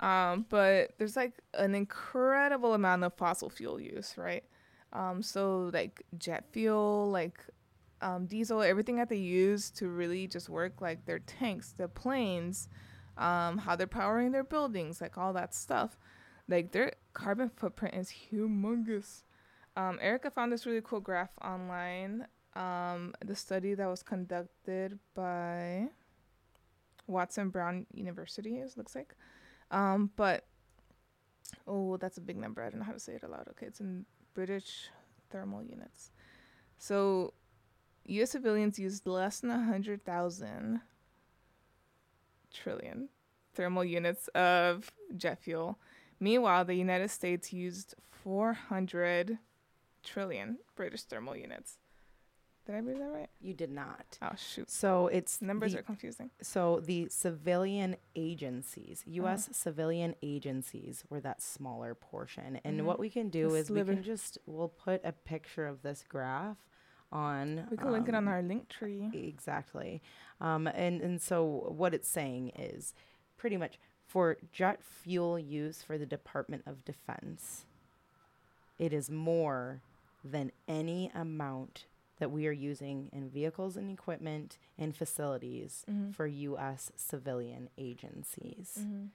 [0.00, 4.44] Um, but there's like an incredible amount of fossil fuel use, right?
[4.92, 7.38] Um, so like jet fuel, like
[8.02, 12.68] um, diesel, everything that they use to really just work, like their tanks, the planes,
[13.16, 15.98] um, how they're powering their buildings, like all that stuff.
[16.48, 19.22] Like their carbon footprint is humongous.
[19.76, 22.26] Um, Erica found this really cool graph online.
[22.54, 25.88] Um, the study that was conducted by
[27.06, 29.14] Watson Brown University, it looks like.
[29.70, 30.44] Um, but
[31.66, 32.62] oh, that's a big number.
[32.62, 33.48] I don't know how to say it aloud.
[33.50, 34.90] Okay, it's in British
[35.30, 36.10] thermal units.
[36.78, 37.32] So,
[38.06, 38.30] U.S.
[38.30, 40.80] civilians used less than a hundred thousand
[42.52, 43.08] trillion
[43.54, 45.78] thermal units of jet fuel.
[46.20, 49.38] Meanwhile, the United States used 400
[50.04, 51.78] trillion British thermal units.
[52.64, 53.28] Did I read that right?
[53.40, 54.18] You did not.
[54.22, 56.30] Oh shoot, So it's numbers the- are confusing.
[56.40, 59.46] So the civilian agencies, U.S.
[59.46, 59.52] Uh-huh.
[59.54, 62.60] civilian agencies, were that smaller portion.
[62.62, 62.84] And Mhm.
[62.84, 63.90] what we can do The is sliver.
[63.90, 66.58] we can just we'll put a picture of this graph
[67.12, 67.66] on.
[67.70, 69.14] We can link it on um, our Linktree.
[69.28, 70.02] Exactly.
[70.40, 71.44] Um, and and so
[71.76, 72.94] what it's saying is
[73.36, 77.64] pretty much for jet fuel use for the Department of Defense,
[78.78, 79.80] it is more
[80.24, 81.86] than any amount
[82.18, 86.14] that we are using in vehicles and equipment and facilities Mhm.
[86.14, 86.92] for U.S.
[86.94, 88.78] civilian agencies.
[88.80, 89.08] Mhm.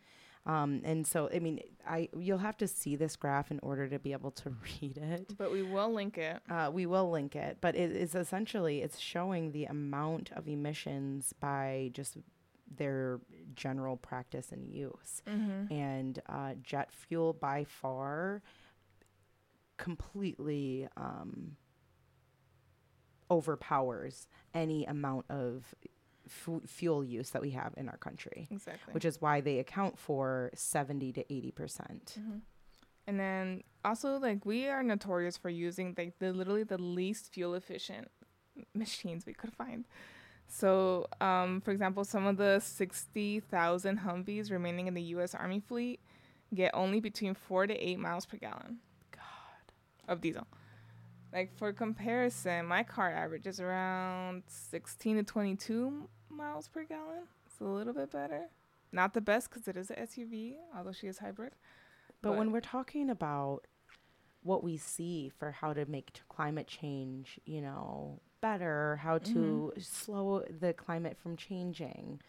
[0.48, 4.00] Um, and so, I mean, I you'll have to see this graph in order to
[4.00, 4.50] be able to
[4.82, 5.38] read it.
[5.38, 6.40] But we will link it.
[6.50, 11.34] Uh, we will link it, but it is essentially it's showing the amount of emissions
[11.40, 12.18] by just
[12.76, 13.20] their
[13.56, 15.22] general practice and use.
[15.28, 15.74] Mm-hmm.
[15.74, 18.42] And uh, jet fuel by far
[19.76, 21.58] completely um,
[23.30, 25.76] overpowers any amount of
[26.28, 28.94] fu- fuel use that we have in our country, Exactly.
[28.94, 32.18] which is why they account for 70 to 80 percent.
[32.20, 32.38] hmm
[33.08, 37.54] And then also like we are notorious for using like the literally the least fuel
[37.56, 38.10] efficient
[38.74, 39.86] machines we could find.
[40.50, 45.36] So, um, for example, some of the sixty thousand Humvees remaining in the U.S.
[45.36, 46.00] Army fleet
[46.54, 48.78] get only between four to eight miles per gallon.
[49.12, 49.66] God,
[50.08, 50.48] of diesel.
[51.34, 56.08] Like for comparison, my car averages around sixteen to twenty-two
[56.38, 57.24] miles per gallon.
[57.46, 58.50] It's a little bit better.
[58.92, 61.54] Not the best because it is a SUV, although she is hybrid.
[62.22, 63.68] But, when we're talking about
[64.44, 69.74] what we see for how to make t- climate change, you know, better, how to
[69.80, 72.22] slow the climate from changing,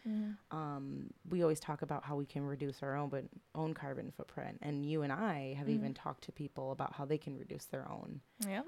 [0.50, 4.58] um, we always talk about how we can reduce our own but own carbon footprint.
[4.62, 5.74] And you and I have Mhm.
[5.74, 8.20] even talked to people about how they can reduce their own.
[8.46, 8.62] Yeah.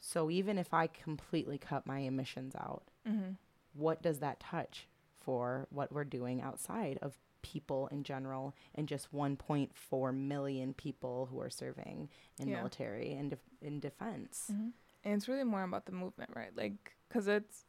[0.00, 3.34] So even if I completely cut my emissions out, Mm-hmm.
[3.76, 4.88] What does that touch
[5.20, 11.40] for what we're doing outside of people in general and just 1.4 million people who
[11.40, 12.08] are serving
[12.40, 12.56] in Yeah.
[12.56, 14.48] military and def- in defense.
[14.52, 14.68] Mm-hmm.
[15.04, 16.56] And it's really more about the movement, right?
[16.56, 17.64] Like, because it's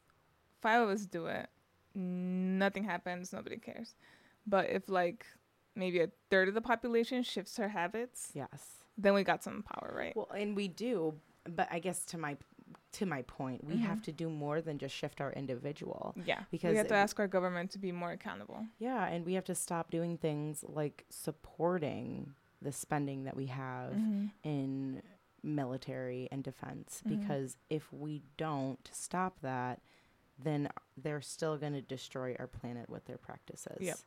[0.61, 1.47] five of us do it,
[1.93, 3.95] nothing happens, nobody cares.
[4.45, 5.25] But if like
[5.75, 8.77] maybe a third of the population shifts her habits, Yes.
[8.97, 10.15] then we got some power, right?
[10.15, 11.15] Well, and we do,
[11.47, 12.37] but I guess to my
[12.93, 13.79] to my point, we Mhm.
[13.81, 16.15] have to do more than just shift our individual.
[16.25, 18.65] Yeah, Because we have to it- ask our government to be more accountable.
[18.79, 23.93] Yeah, and we have to stop doing things like supporting the spending that we have
[23.93, 24.31] Mhm.
[24.43, 25.03] in
[25.43, 27.19] military and defense Mhm.
[27.21, 29.81] because if we don't stop that,
[30.39, 33.77] then they're still going to destroy our planet with their practices.
[33.79, 33.97] Yep.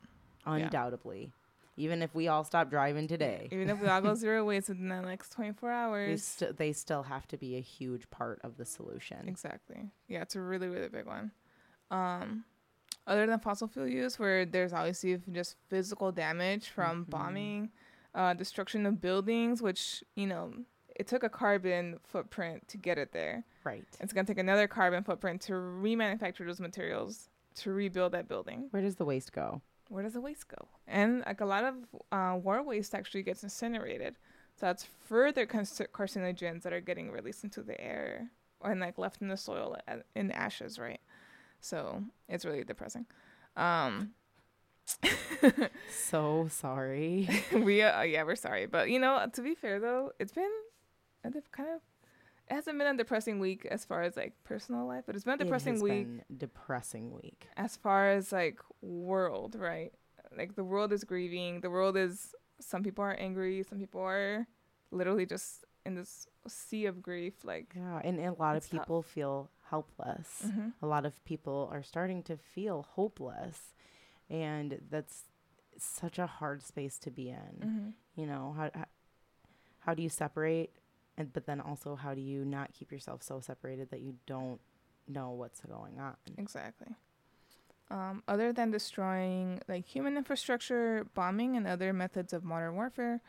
[0.46, 1.33] Undoubtedly.
[1.81, 4.88] Even if we all stop driving today, Even if we all go zero waste within
[4.88, 6.23] the next 24 hours.
[6.23, 9.27] st- they still have to be a huge part of the solution.
[9.27, 9.90] Exactly.
[10.09, 11.31] Yeah, it's a really, really big one.
[11.90, 12.45] Um,
[13.07, 17.11] other than fossil fuel use, where there's obviously just physical damage from Mhm.
[17.11, 17.71] bombing,
[18.14, 20.53] uh, destruction of buildings, which, you know,
[20.97, 23.45] it took a carbon footprint to get it there.
[23.64, 23.85] Right.
[24.01, 28.69] It's going to take another carbon footprint to remanufacture those materials to rebuild that building.
[28.71, 29.62] Where does the waste go?
[29.90, 30.68] Where does the waste go?
[30.87, 31.74] And like a lot of
[32.12, 34.16] uh, war waste actually gets incinerated.
[34.57, 38.31] So that's further carcinogens that are getting released into the air
[38.62, 41.00] and like left in the soil a- in ashes, right?
[41.61, 43.07] So it's really depressing.
[43.57, 44.12] Um,
[45.90, 47.29] So sorry.
[47.53, 50.50] we uh, yeah we're sorry, but you know to be fair though, it's been
[51.24, 51.81] a kind of
[52.51, 55.35] it hasn't been a depressing week as far as like personal life, but it's been
[55.35, 57.47] a depressing it has week been depressing week.
[57.57, 59.93] as far as like world, right?
[60.37, 61.61] Like the world is grieving.
[61.61, 64.47] The world is some people are angry, some people are
[64.91, 67.45] literally just in this sea of grief.
[67.45, 68.81] Like Yeah, and a lot of tough.
[68.81, 70.43] people feel helpless.
[70.47, 70.73] mhm.
[70.83, 73.75] A lot of people are starting to feel hopeless,
[74.29, 75.25] and that's
[75.79, 77.57] such a hard space to be in.
[77.63, 77.93] Mhm.
[78.17, 78.87] You know how, how
[79.85, 80.71] how do you separate,
[81.21, 84.61] and but then also how do you not keep yourself so separated that you don't
[85.07, 86.17] know what's going on?
[86.39, 86.89] exactly.
[87.91, 93.21] Um, other than destroying like human infrastructure, bombing and other methods of modern warfare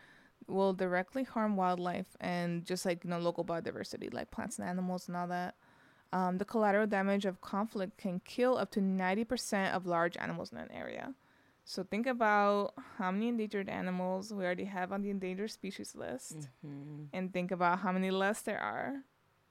[0.47, 5.07] will directly harm wildlife and just like you know local biodiversity, like plants and animals
[5.07, 5.55] and all that.
[6.13, 10.57] Um, the collateral damage of conflict can kill up to 90% of large animals in
[10.57, 11.13] an area.
[11.71, 16.49] So think about how many endangered animals we already have on the endangered species list,
[16.65, 17.07] Mhm.
[17.13, 19.05] and think about how many less there are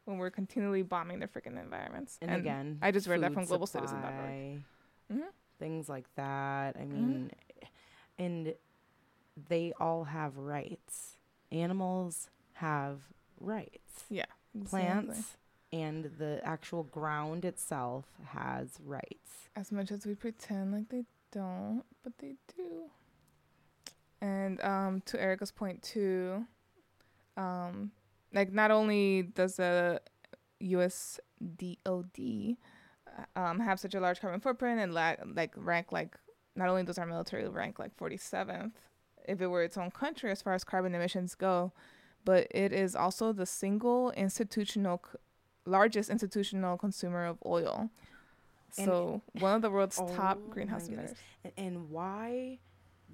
[0.05, 2.19] when we're continually bombing their freaking environments.
[2.21, 4.63] And, again, I just read that from globalcitizen.org.
[5.11, 5.33] Mhm.
[5.59, 6.77] Things like that.
[6.77, 7.31] I mean,
[8.19, 8.55] and
[9.49, 11.17] they all have rights.
[11.51, 14.05] Animals have rights.
[14.11, 14.27] Yeah,
[14.67, 15.39] Plants
[15.73, 19.49] and the actual ground itself has rights.
[19.57, 22.91] as much as we pretend like they don't, but they do.
[24.21, 26.45] And um, to Erica's point too,
[27.37, 27.93] um,
[28.33, 30.01] like not only does the
[30.61, 31.19] U.S.
[31.41, 32.57] DoD
[33.07, 36.17] uh, um, have such a large carbon footprint and la- like rank like
[36.55, 38.73] not only does our military rank like 47th
[39.27, 41.73] if it were its own country as far as carbon emissions go,
[42.25, 45.03] but it is also the single institutional
[45.67, 47.91] largest institutional consumer of oil.
[48.79, 51.15] And- So one of the world's top Oh greenhouse my emitters.
[51.45, 52.59] A- And why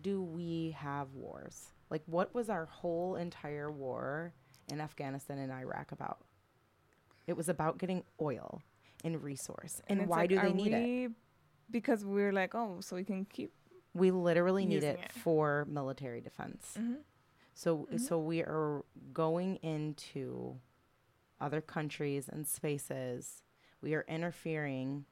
[0.00, 1.68] do we have wars?
[1.90, 4.32] Like, what was our whole entire war
[4.70, 6.18] in Afghanistan and Iraq about?
[7.26, 8.60] It was about getting oil
[9.04, 9.80] and resource.
[9.88, 11.10] And, it's why like, do they need it?
[11.70, 13.52] Because we're like, oh, so we can keep.
[13.94, 15.12] We literally need it, it.
[15.12, 16.74] for military defense.
[16.78, 16.98] Mhm.
[17.54, 18.00] So Mhm.
[18.00, 20.60] so we are going into
[21.40, 23.42] other countries and spaces.
[23.80, 25.06] We are interfering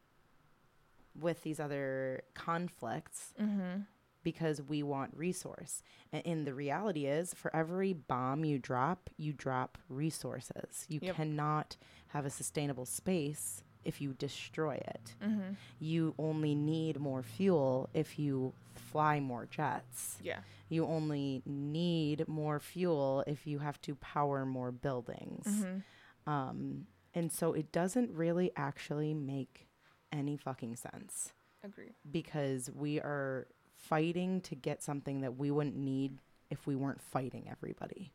[1.19, 3.83] with these other conflicts Mm-hmm.
[4.23, 5.83] because we want resource.
[6.13, 10.87] And, and the reality is for every bomb you drop, you drop resources.
[10.89, 11.17] You Yep.
[11.17, 11.77] cannot
[12.09, 15.15] have a sustainable space if you destroy it.
[15.23, 15.53] Mm-hmm.
[15.79, 20.17] You only need more fuel if you fly more jets.
[20.23, 20.39] Yeah.
[20.71, 25.47] You only need more fuel if you have to power more buildings.
[25.47, 26.31] Mm-hmm.
[26.31, 29.69] Um, and so it doesn't really actually make
[30.15, 31.33] any fucking sense
[31.65, 31.93] Agree.
[32.11, 36.19] because we are fighting to get something that we wouldn't need
[36.51, 38.13] if we weren't fighting everybody.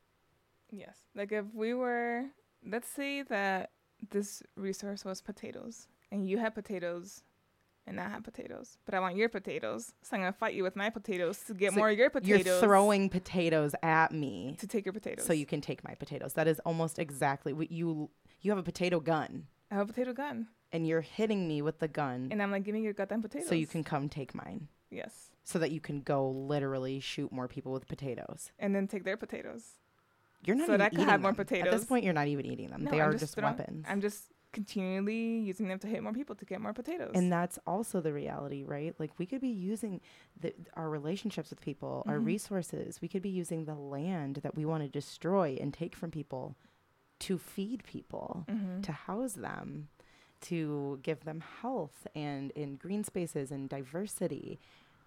[0.71, 0.97] Yes.
[1.15, 2.25] Like if we were,
[2.65, 3.71] let's say that
[4.11, 7.21] this resource was potatoes, and you had potatoes,
[7.85, 10.75] and I have potatoes, but I want your potatoes, so I'm gonna fight you with
[10.75, 12.45] my potatoes to get So more of your potatoes.
[12.45, 15.25] You're throwing potatoes at me to take your potatoes.
[15.25, 16.33] so you can take my potatoes.
[16.33, 18.09] That is almost exactly what you
[18.41, 21.79] you have a potato gun I have a potato gun, and you're hitting me with
[21.79, 23.47] the gun and I'm like giving you goddamn potatoes.
[23.49, 24.67] so you can come take mine.
[24.91, 25.29] Yes.
[25.43, 28.51] So that you can go literally shoot more people with potatoes.
[28.59, 29.63] And then take their potatoes.
[30.45, 31.41] You're not So even that I could eating have more them.
[31.41, 31.71] At potatoes.
[31.73, 32.83] this point, you're not even eating them.
[32.85, 33.85] No, they I'm are just just throwing- weapons.
[33.89, 37.11] I'm just continually using them to hit more people to get more potatoes.
[37.13, 38.95] and that's also the reality, right?
[38.99, 40.01] Like we could be using
[40.39, 42.25] the, our relationships with people, our Mhm.
[42.25, 42.99] resources.
[42.99, 46.55] We could be using the land that we want to destroy and take from people
[47.19, 48.81] to feed people, Mhm.
[48.83, 49.89] to house them,
[50.41, 54.59] to give them health and in green spaces and diversity.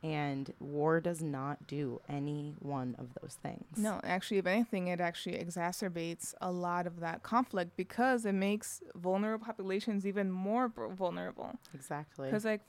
[0.04, 3.78] And war does not do any one of those things.
[3.78, 8.82] No, actually, if anything, it actually exacerbates a lot of that conflict because it makes
[8.96, 11.52] vulnerable populations even more vulnerable.
[11.72, 12.26] Exactly.
[12.26, 12.62] Because, like,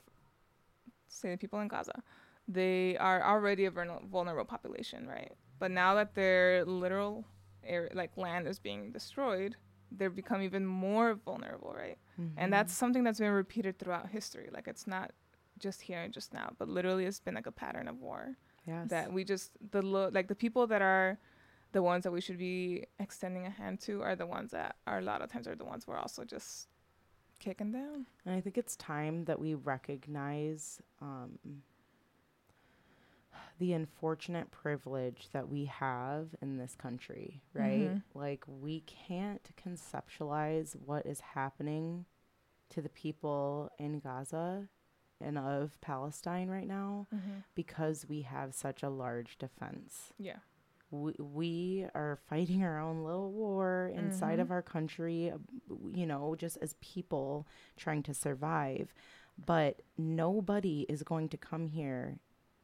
[1.08, 2.04] say the people in Gaza,
[2.46, 5.32] they are already a vulnerable population, right?
[5.58, 7.24] But now that their literal
[7.64, 9.56] air, like land is being destroyed,
[9.96, 11.98] they become even more vulnerable, right?
[12.36, 14.48] And that's something that's been repeated throughout history.
[14.52, 15.12] Like, it's not
[15.58, 18.36] just here and just now, but literally, it's been like a pattern of war
[18.66, 18.90] yes.
[18.90, 21.18] that we just the lo- like the people that are
[21.72, 24.98] the ones that we should be extending a hand to are the ones that are
[24.98, 26.68] a lot of times are the ones we're also just
[27.40, 28.06] kicking down.
[28.24, 31.38] And I think it's time that we recognize um,
[33.58, 37.90] the unfortunate privilege that we have in this country, right?
[37.90, 38.02] Mhm.
[38.14, 42.06] Like, we can't conceptualize what is happening
[42.70, 44.68] to the people in Gaza
[45.20, 47.06] and of Palestine right now
[47.54, 50.12] because we have such a large defense.
[50.18, 50.38] Yeah.
[50.90, 54.52] We, we are fighting our own little war inside of Mhm.
[54.52, 55.38] our country, uh,
[55.92, 57.46] you know, just as people
[57.76, 58.92] trying to survive.
[59.36, 62.18] But nobody is going to come here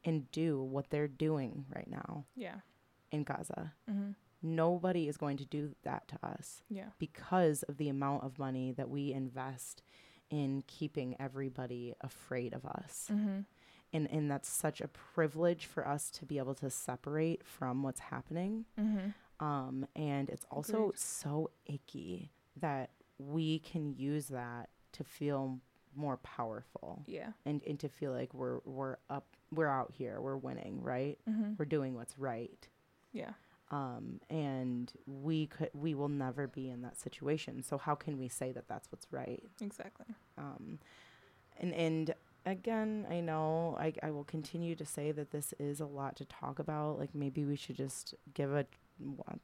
[0.04, 2.60] and do what they're doing right now Yeah.
[3.10, 3.74] in Gaza.
[3.88, 6.88] hmm Nobody is going to do that to us Yeah.
[6.98, 9.82] because of the amount of money that we invest
[10.30, 13.40] in keeping everybody afraid of us hmm
[13.92, 17.98] and and that's such a privilege for us to be able to separate from what's
[18.00, 19.08] happening hmm
[19.40, 20.98] um and it's also Agreed.
[21.00, 25.58] so icky that we can use that to feel
[25.96, 27.32] more powerful Yeah.
[27.44, 31.52] and and to feel like we're we're up we're out here we're winning right hmm
[31.58, 32.68] we're doing what's right
[33.12, 33.32] Yeah.
[33.70, 38.28] um and we could we will never be in that situation so how can we
[38.28, 40.06] say that that's what's right Exactly.
[40.38, 40.78] um,
[41.58, 42.14] and and
[42.46, 46.24] again, I know I I will continue to say that this is a lot to
[46.24, 46.98] talk about.
[46.98, 48.64] Like maybe we should just give a
[48.98, 49.38] what,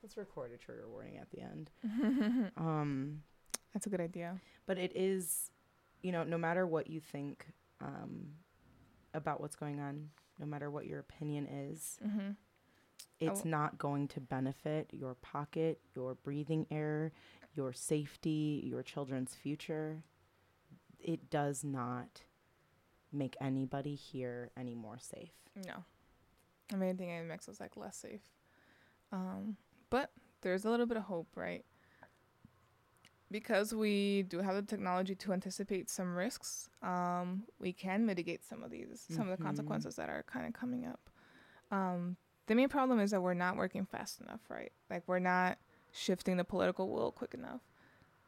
[0.00, 1.70] let's record a trigger warning at the end.
[2.56, 3.22] Um,
[3.72, 4.38] That's a good idea.
[4.66, 5.50] but it is,
[6.02, 7.46] you know, no matter what you think
[7.80, 8.28] um,
[9.14, 12.30] about what's going on, no matter what your opinion is, hmm
[13.18, 17.12] it's w- not going to benefit your pocket, your breathing air,
[17.54, 20.02] your safety, your children's future.
[20.98, 22.22] It does not
[23.12, 25.32] make anybody here any more safe.
[25.66, 25.84] No.
[26.72, 28.22] I mean, I think it makes us like less safe.
[29.12, 29.56] Um,
[29.90, 31.64] but there's a little bit of hope, right?
[33.30, 38.62] Because we do have the technology to anticipate some risks, um, we can mitigate some
[38.64, 39.46] of these, some of the Mhm.
[39.46, 41.08] consequences that are kind of coming up.
[41.70, 42.16] Um,
[42.46, 44.72] the main problem is that we're not working fast enough, right?
[44.90, 45.58] Like we're not
[45.92, 47.60] shifting the political will quick enough.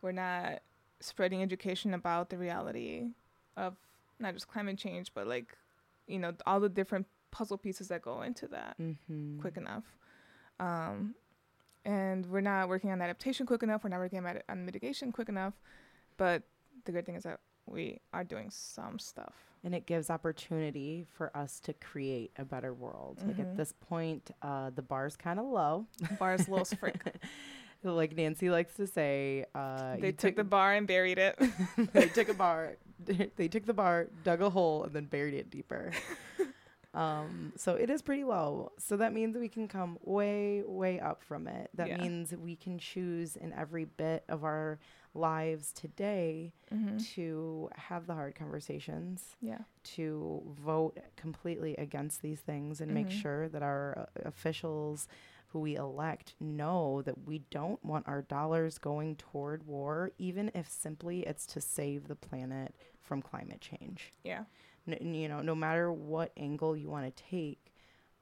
[0.03, 0.63] We're not
[1.01, 3.09] spreading education about the reality
[3.57, 3.77] of
[4.21, 5.57] not just climate change, but like,
[6.07, 9.41] you know, all the different puzzle pieces that go into that Mm-hmm.
[9.41, 9.85] quick enough.
[10.61, 11.17] Um,
[11.85, 13.85] and we're not working on adaptation quick enough.
[13.85, 15.55] We're not working on, on mitigation quick enough.
[16.17, 16.43] But
[16.85, 19.35] the good thing is that we are doing some stuff.
[19.65, 23.21] And it gives opportunity for us to create a better world.
[23.27, 23.41] Like Mhm.
[23.41, 25.87] at this point, uh, the bar's kind of low.
[26.01, 27.01] The Bars los frick.
[27.85, 31.39] like Nancy likes to say, uh, They you took the bar and buried it.
[31.93, 32.77] they took a bar
[33.37, 35.91] they took the bar dug a hole and then buried it deeper
[36.95, 41.23] um so it is pretty low so that means we can come way way up
[41.23, 41.97] from it that Yeah.
[41.97, 44.79] means we can choose in every bit of our
[45.15, 49.59] lives today hmm to have the hard conversations Yeah.
[49.85, 53.11] to vote completely against these things and make Mhm.
[53.23, 55.09] sure that our uh, officials
[55.49, 60.69] who we elect know that we don't want our dollars going toward war, even if
[60.69, 64.13] simply it's to save the planet from climate change.
[64.25, 64.45] Yeah.
[64.87, 67.73] N- you know, no matter what angle you want to take,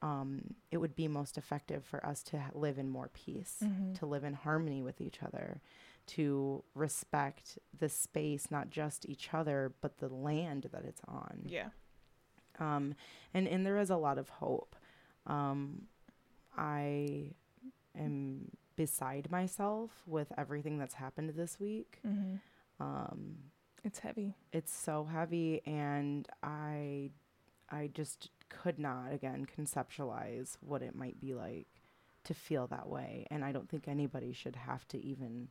[0.03, 3.95] um, it would be most effective for us to ha- live in more peace, Mhm.
[3.99, 5.61] to live in harmony with each other,
[6.07, 11.71] to respect the space, not just each other, but the land that it's on Yeah.
[12.59, 12.95] um,
[13.33, 14.75] and and there is a lot of hope.
[15.27, 15.87] Um,
[16.57, 17.35] I
[17.95, 22.01] am beside myself with everything that's happened this week.
[22.03, 22.37] hmm
[22.81, 23.50] Um,
[23.85, 24.35] It's heavy.
[24.53, 27.11] it's so heavy, and I
[27.71, 31.69] I just could not again conceptualize what it might be like
[32.25, 35.49] to feel that way, and I don't think anybody should have to even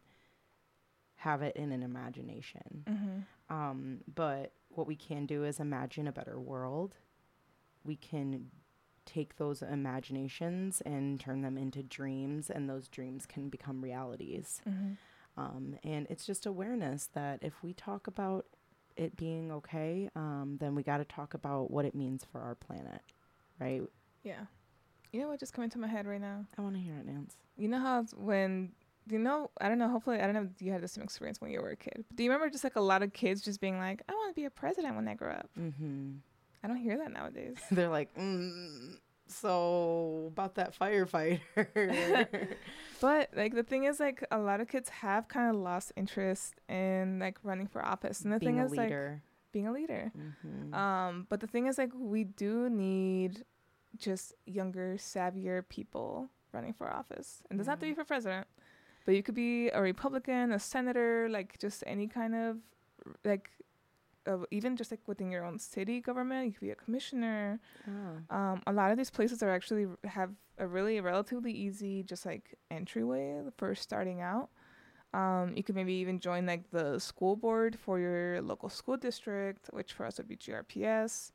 [1.17, 2.84] have it in an imagination.
[2.88, 6.97] hmm Um, but what we can do is imagine a better world.
[7.84, 8.51] We can
[9.05, 14.61] take those imaginations and turn them into dreams, and those dreams can become realities.
[14.67, 14.97] Mhm.
[15.40, 18.46] Um, and it's just awareness that if we talk about
[18.98, 22.56] it being okay, um, then we got to talk about what it means for our
[22.56, 23.02] planet,
[23.60, 23.82] right?
[24.24, 24.42] Yeah.
[25.14, 26.46] You know what just coming to my head right now?
[26.58, 27.38] I want to hear it, Nance.
[27.58, 28.74] You know how when
[29.10, 29.90] you know I don't know.
[29.90, 32.06] Hopefully, I don't know if you had the same experience when you were a kid.
[32.08, 34.30] But do you remember just like a lot of kids just being like, "I want
[34.30, 36.18] to be a president when I grow up." Mm-hmm.
[36.64, 37.58] I don't hear that nowadays.
[37.72, 38.98] They're like, mm,
[39.30, 42.27] so about that firefighter.
[43.01, 46.55] But like the thing is, like a lot of kids have kind of lost interest
[46.67, 49.21] in like running for office, and the Being thing a is like leader.
[49.53, 50.11] being a leader.
[50.17, 50.73] mm-hmm.
[50.73, 53.45] Um, but the thing is, like, we do need
[53.97, 57.41] just younger, savvier people running for office.
[57.49, 58.47] And it doesn't have to be for president,
[59.05, 62.57] but you could be a Republican, a senator, like just any kind of,
[63.23, 63.49] like,
[64.28, 67.59] uh, even just like within your own city government, you could be a commissioner.
[67.88, 68.36] oh.
[68.36, 72.55] Um, a lot of these places are actually have a really relatively easy, just like
[72.70, 74.49] entryway for starting out.
[75.13, 79.70] Um, you could maybe even join like the school board for your local school district,
[79.74, 81.32] which for us would be GRPS,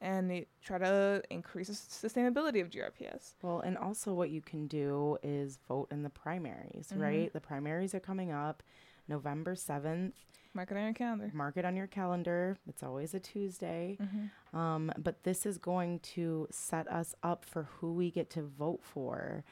[0.00, 1.74] and it, try to increase the
[2.08, 3.34] sustainability of GRPS.
[3.42, 7.00] Well, and also what you can do is vote in the primaries, Mhm.
[7.00, 7.32] right?
[7.32, 8.64] The primaries are coming up
[9.08, 10.12] November 7th.
[10.54, 11.30] Mark it on your calendar.
[11.32, 12.58] Mark it on your calendar.
[12.68, 13.96] It's always a Tuesday.
[14.00, 14.56] Mm-hmm.
[14.58, 18.80] Um, but this is going to set us up for who we get to vote
[18.82, 19.44] for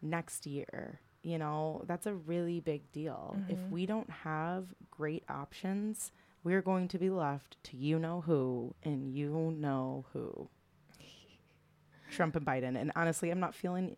[0.00, 1.00] next year.
[1.22, 3.36] You know, that's a really big deal.
[3.48, 3.70] If Mhm.
[3.70, 6.12] we don't have great options,
[6.44, 10.48] we're going to be left to you know who and you know who.
[12.10, 12.80] Trump and Biden.
[12.80, 13.96] And honestly, I'm not feeling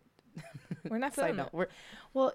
[0.89, 1.67] We're not Side feeling note, we're,
[2.13, 2.33] well,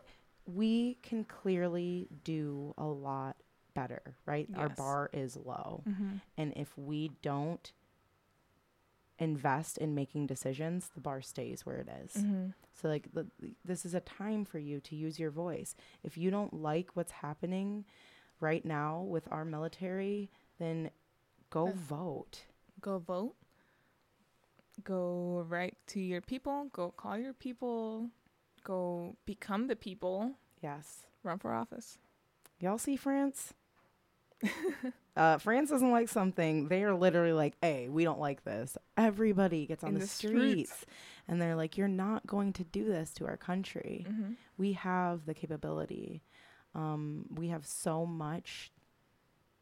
[0.52, 3.36] we can clearly do a lot
[3.74, 4.48] better, right?
[4.56, 5.82] Our bar is low.
[5.88, 6.16] Mm-hmm.
[6.36, 7.70] And if we don't
[9.18, 12.22] invest in making decisions, the bar stays where it is.
[12.22, 12.46] Mm-hmm.
[12.80, 13.26] So, like, the,
[13.64, 15.74] this is a time for you to use your voice.
[16.02, 17.84] If you don't like what's happening
[18.40, 20.90] right now with our military, then
[21.50, 21.76] go Yes.
[21.76, 22.44] vote.
[22.80, 23.34] Go vote.
[24.84, 26.68] Go write to your people.
[26.72, 28.10] Go call your people.
[28.68, 30.32] Go become the people.
[30.62, 31.06] Yes.
[31.22, 31.96] Run for office.
[32.60, 33.54] Y'all see France?
[35.16, 36.68] uh, France doesn't like something.
[36.68, 38.76] They are literally like, hey, we don't like this.
[38.98, 40.84] Everybody gets on the, the streets.
[41.26, 44.04] and they're like, you're not going to do this to our country.
[44.06, 44.32] Mm-hmm.
[44.58, 46.22] We have the capability.
[46.74, 48.70] Um, we have so much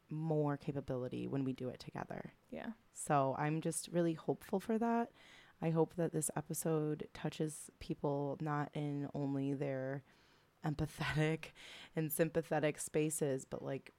[0.09, 2.33] more capability when we do it together.
[2.51, 2.71] Yeah.
[2.93, 5.11] So I'm just really hopeful for that.
[5.61, 10.03] I hope that this episode touches people not in only their
[10.65, 11.51] empathetic
[11.95, 13.91] and sympathetic spaces, but like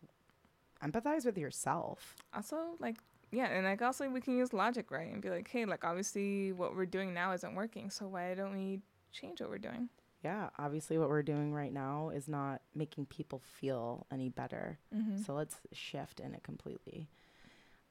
[0.83, 2.17] empathize with yourself.
[2.35, 2.97] Also, like,
[3.33, 5.13] yeah, and like also we can use logic, right?
[5.13, 8.53] And be like, hey, like obviously what we're doing now isn't working, so why don't
[8.53, 8.81] we
[9.13, 9.89] change what we're doing?
[10.25, 14.79] Yeah, obviously, what we're doing right now is not making people feel any better.
[14.95, 15.23] Mm-hmm.
[15.23, 17.09] So let's shift in it completely.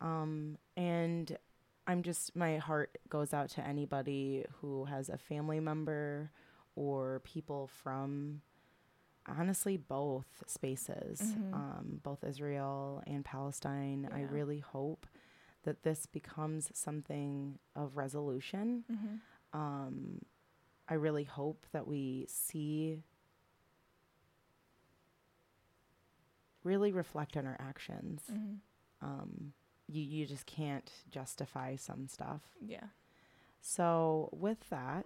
[0.01, 1.37] Um, and
[1.87, 6.31] I'm just, my heart goes out to anybody who has a family member
[6.75, 8.41] or people from
[9.25, 11.53] honestly both spaces, Mhm.
[11.53, 14.09] um, both Israel and Palestine.
[14.11, 15.07] I really hope
[15.63, 18.83] that this becomes something of resolution.
[18.91, 19.15] mm-hmm.
[19.59, 20.21] Um,
[20.89, 23.01] I really hope that we see
[26.63, 28.21] really reflect on our actions.
[28.31, 28.55] Mm-hmm.
[29.01, 29.53] Um,
[29.87, 32.41] you you just can't justify some stuff.
[32.61, 32.85] Yeah.
[33.61, 35.05] So with that,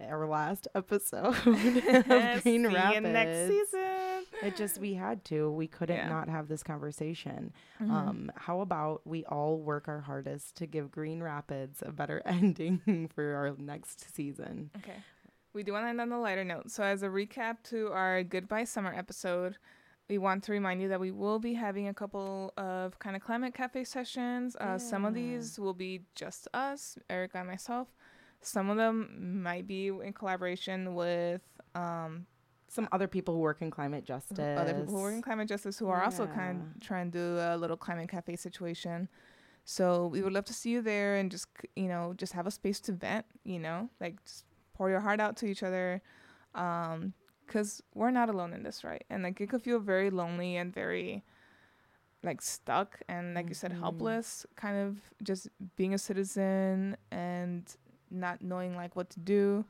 [0.00, 3.06] our last episode of Green Rapids.
[3.06, 4.24] next season.
[4.42, 5.50] It just we had to.
[5.50, 6.08] We couldn't Yeah.
[6.08, 7.52] not have this conversation.
[7.80, 7.90] Mhm.
[7.90, 13.08] Um, how about we all work our hardest to give Green Rapids a better ending
[13.14, 14.70] for our next season?
[14.78, 14.96] Okay.
[15.54, 16.70] We do want to end on a lighter note.
[16.70, 19.58] So, as a recap to our Goodbye Summer episode,
[20.12, 23.22] we want to remind you that we will be having a couple of kind of
[23.22, 24.54] climate cafe sessions.
[24.56, 27.88] Uh, Some of these will be just us, Erica and myself.
[28.42, 28.96] Some of them
[29.42, 31.40] might be in collaboration with
[31.74, 32.26] um,
[32.68, 34.38] Some other people who work in climate justice.
[34.62, 37.26] other people who work in climate justice who are also kind of trying to do
[37.38, 39.08] a little climate cafe situation.
[39.64, 41.46] So we would love to see you there and just
[41.82, 43.24] you know just have a space to vent.
[43.44, 44.44] You know, like just
[44.76, 46.02] pour your heart out to each other,
[46.54, 47.14] um,
[47.52, 49.04] because we're not alone in this, right?
[49.10, 51.22] And like it could feel very lonely and very
[52.24, 53.80] like stuck and like you said Mhm.
[53.80, 57.76] helpless kind of just being a citizen and
[58.12, 59.64] not knowing like what to do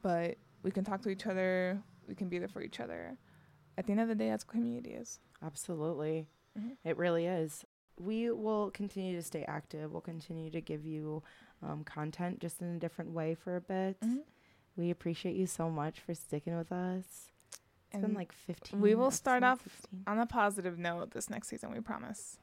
[0.00, 3.18] but we can talk to each other we can be there for each other
[3.76, 6.26] at the end of the day that's what community is Absolutely.
[6.58, 6.76] Mhm.
[6.82, 7.64] It really is.
[8.00, 9.92] We will continue to stay active.
[9.92, 11.22] We'll continue to give you
[11.62, 14.00] um, content just in a different way for a bit.
[14.00, 14.22] Mhm.
[14.78, 17.32] We appreciate you so much for sticking with us.
[17.90, 18.80] It's been like 15.
[18.80, 20.04] we will start off episodes, 16.
[20.06, 21.72] on a positive note this next season.
[21.72, 22.38] We promise.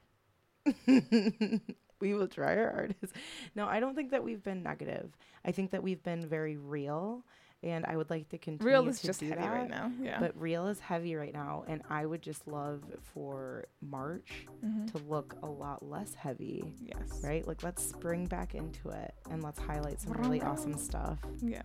[0.88, 3.14] we will try our hardest.
[3.56, 5.16] No, I don't think that we've been negative.
[5.46, 7.24] I think that we've been very real,
[7.64, 9.52] and I would like to continue Real is to just do heavy that.
[9.52, 9.92] right now.
[10.02, 10.20] Yeah.
[10.20, 12.84] But real is heavy right now, and I would just love
[13.14, 14.92] for March Mhm.
[14.92, 17.22] to look a lot less heavy, yes.
[17.24, 17.48] right?
[17.48, 21.20] Like let's spring back into it and let's highlight some really awesome stuff.
[21.42, 21.64] Yeah.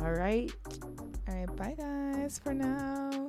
[0.00, 0.52] All right.
[1.28, 1.56] All right.
[1.56, 3.26] Bye, guys, for now.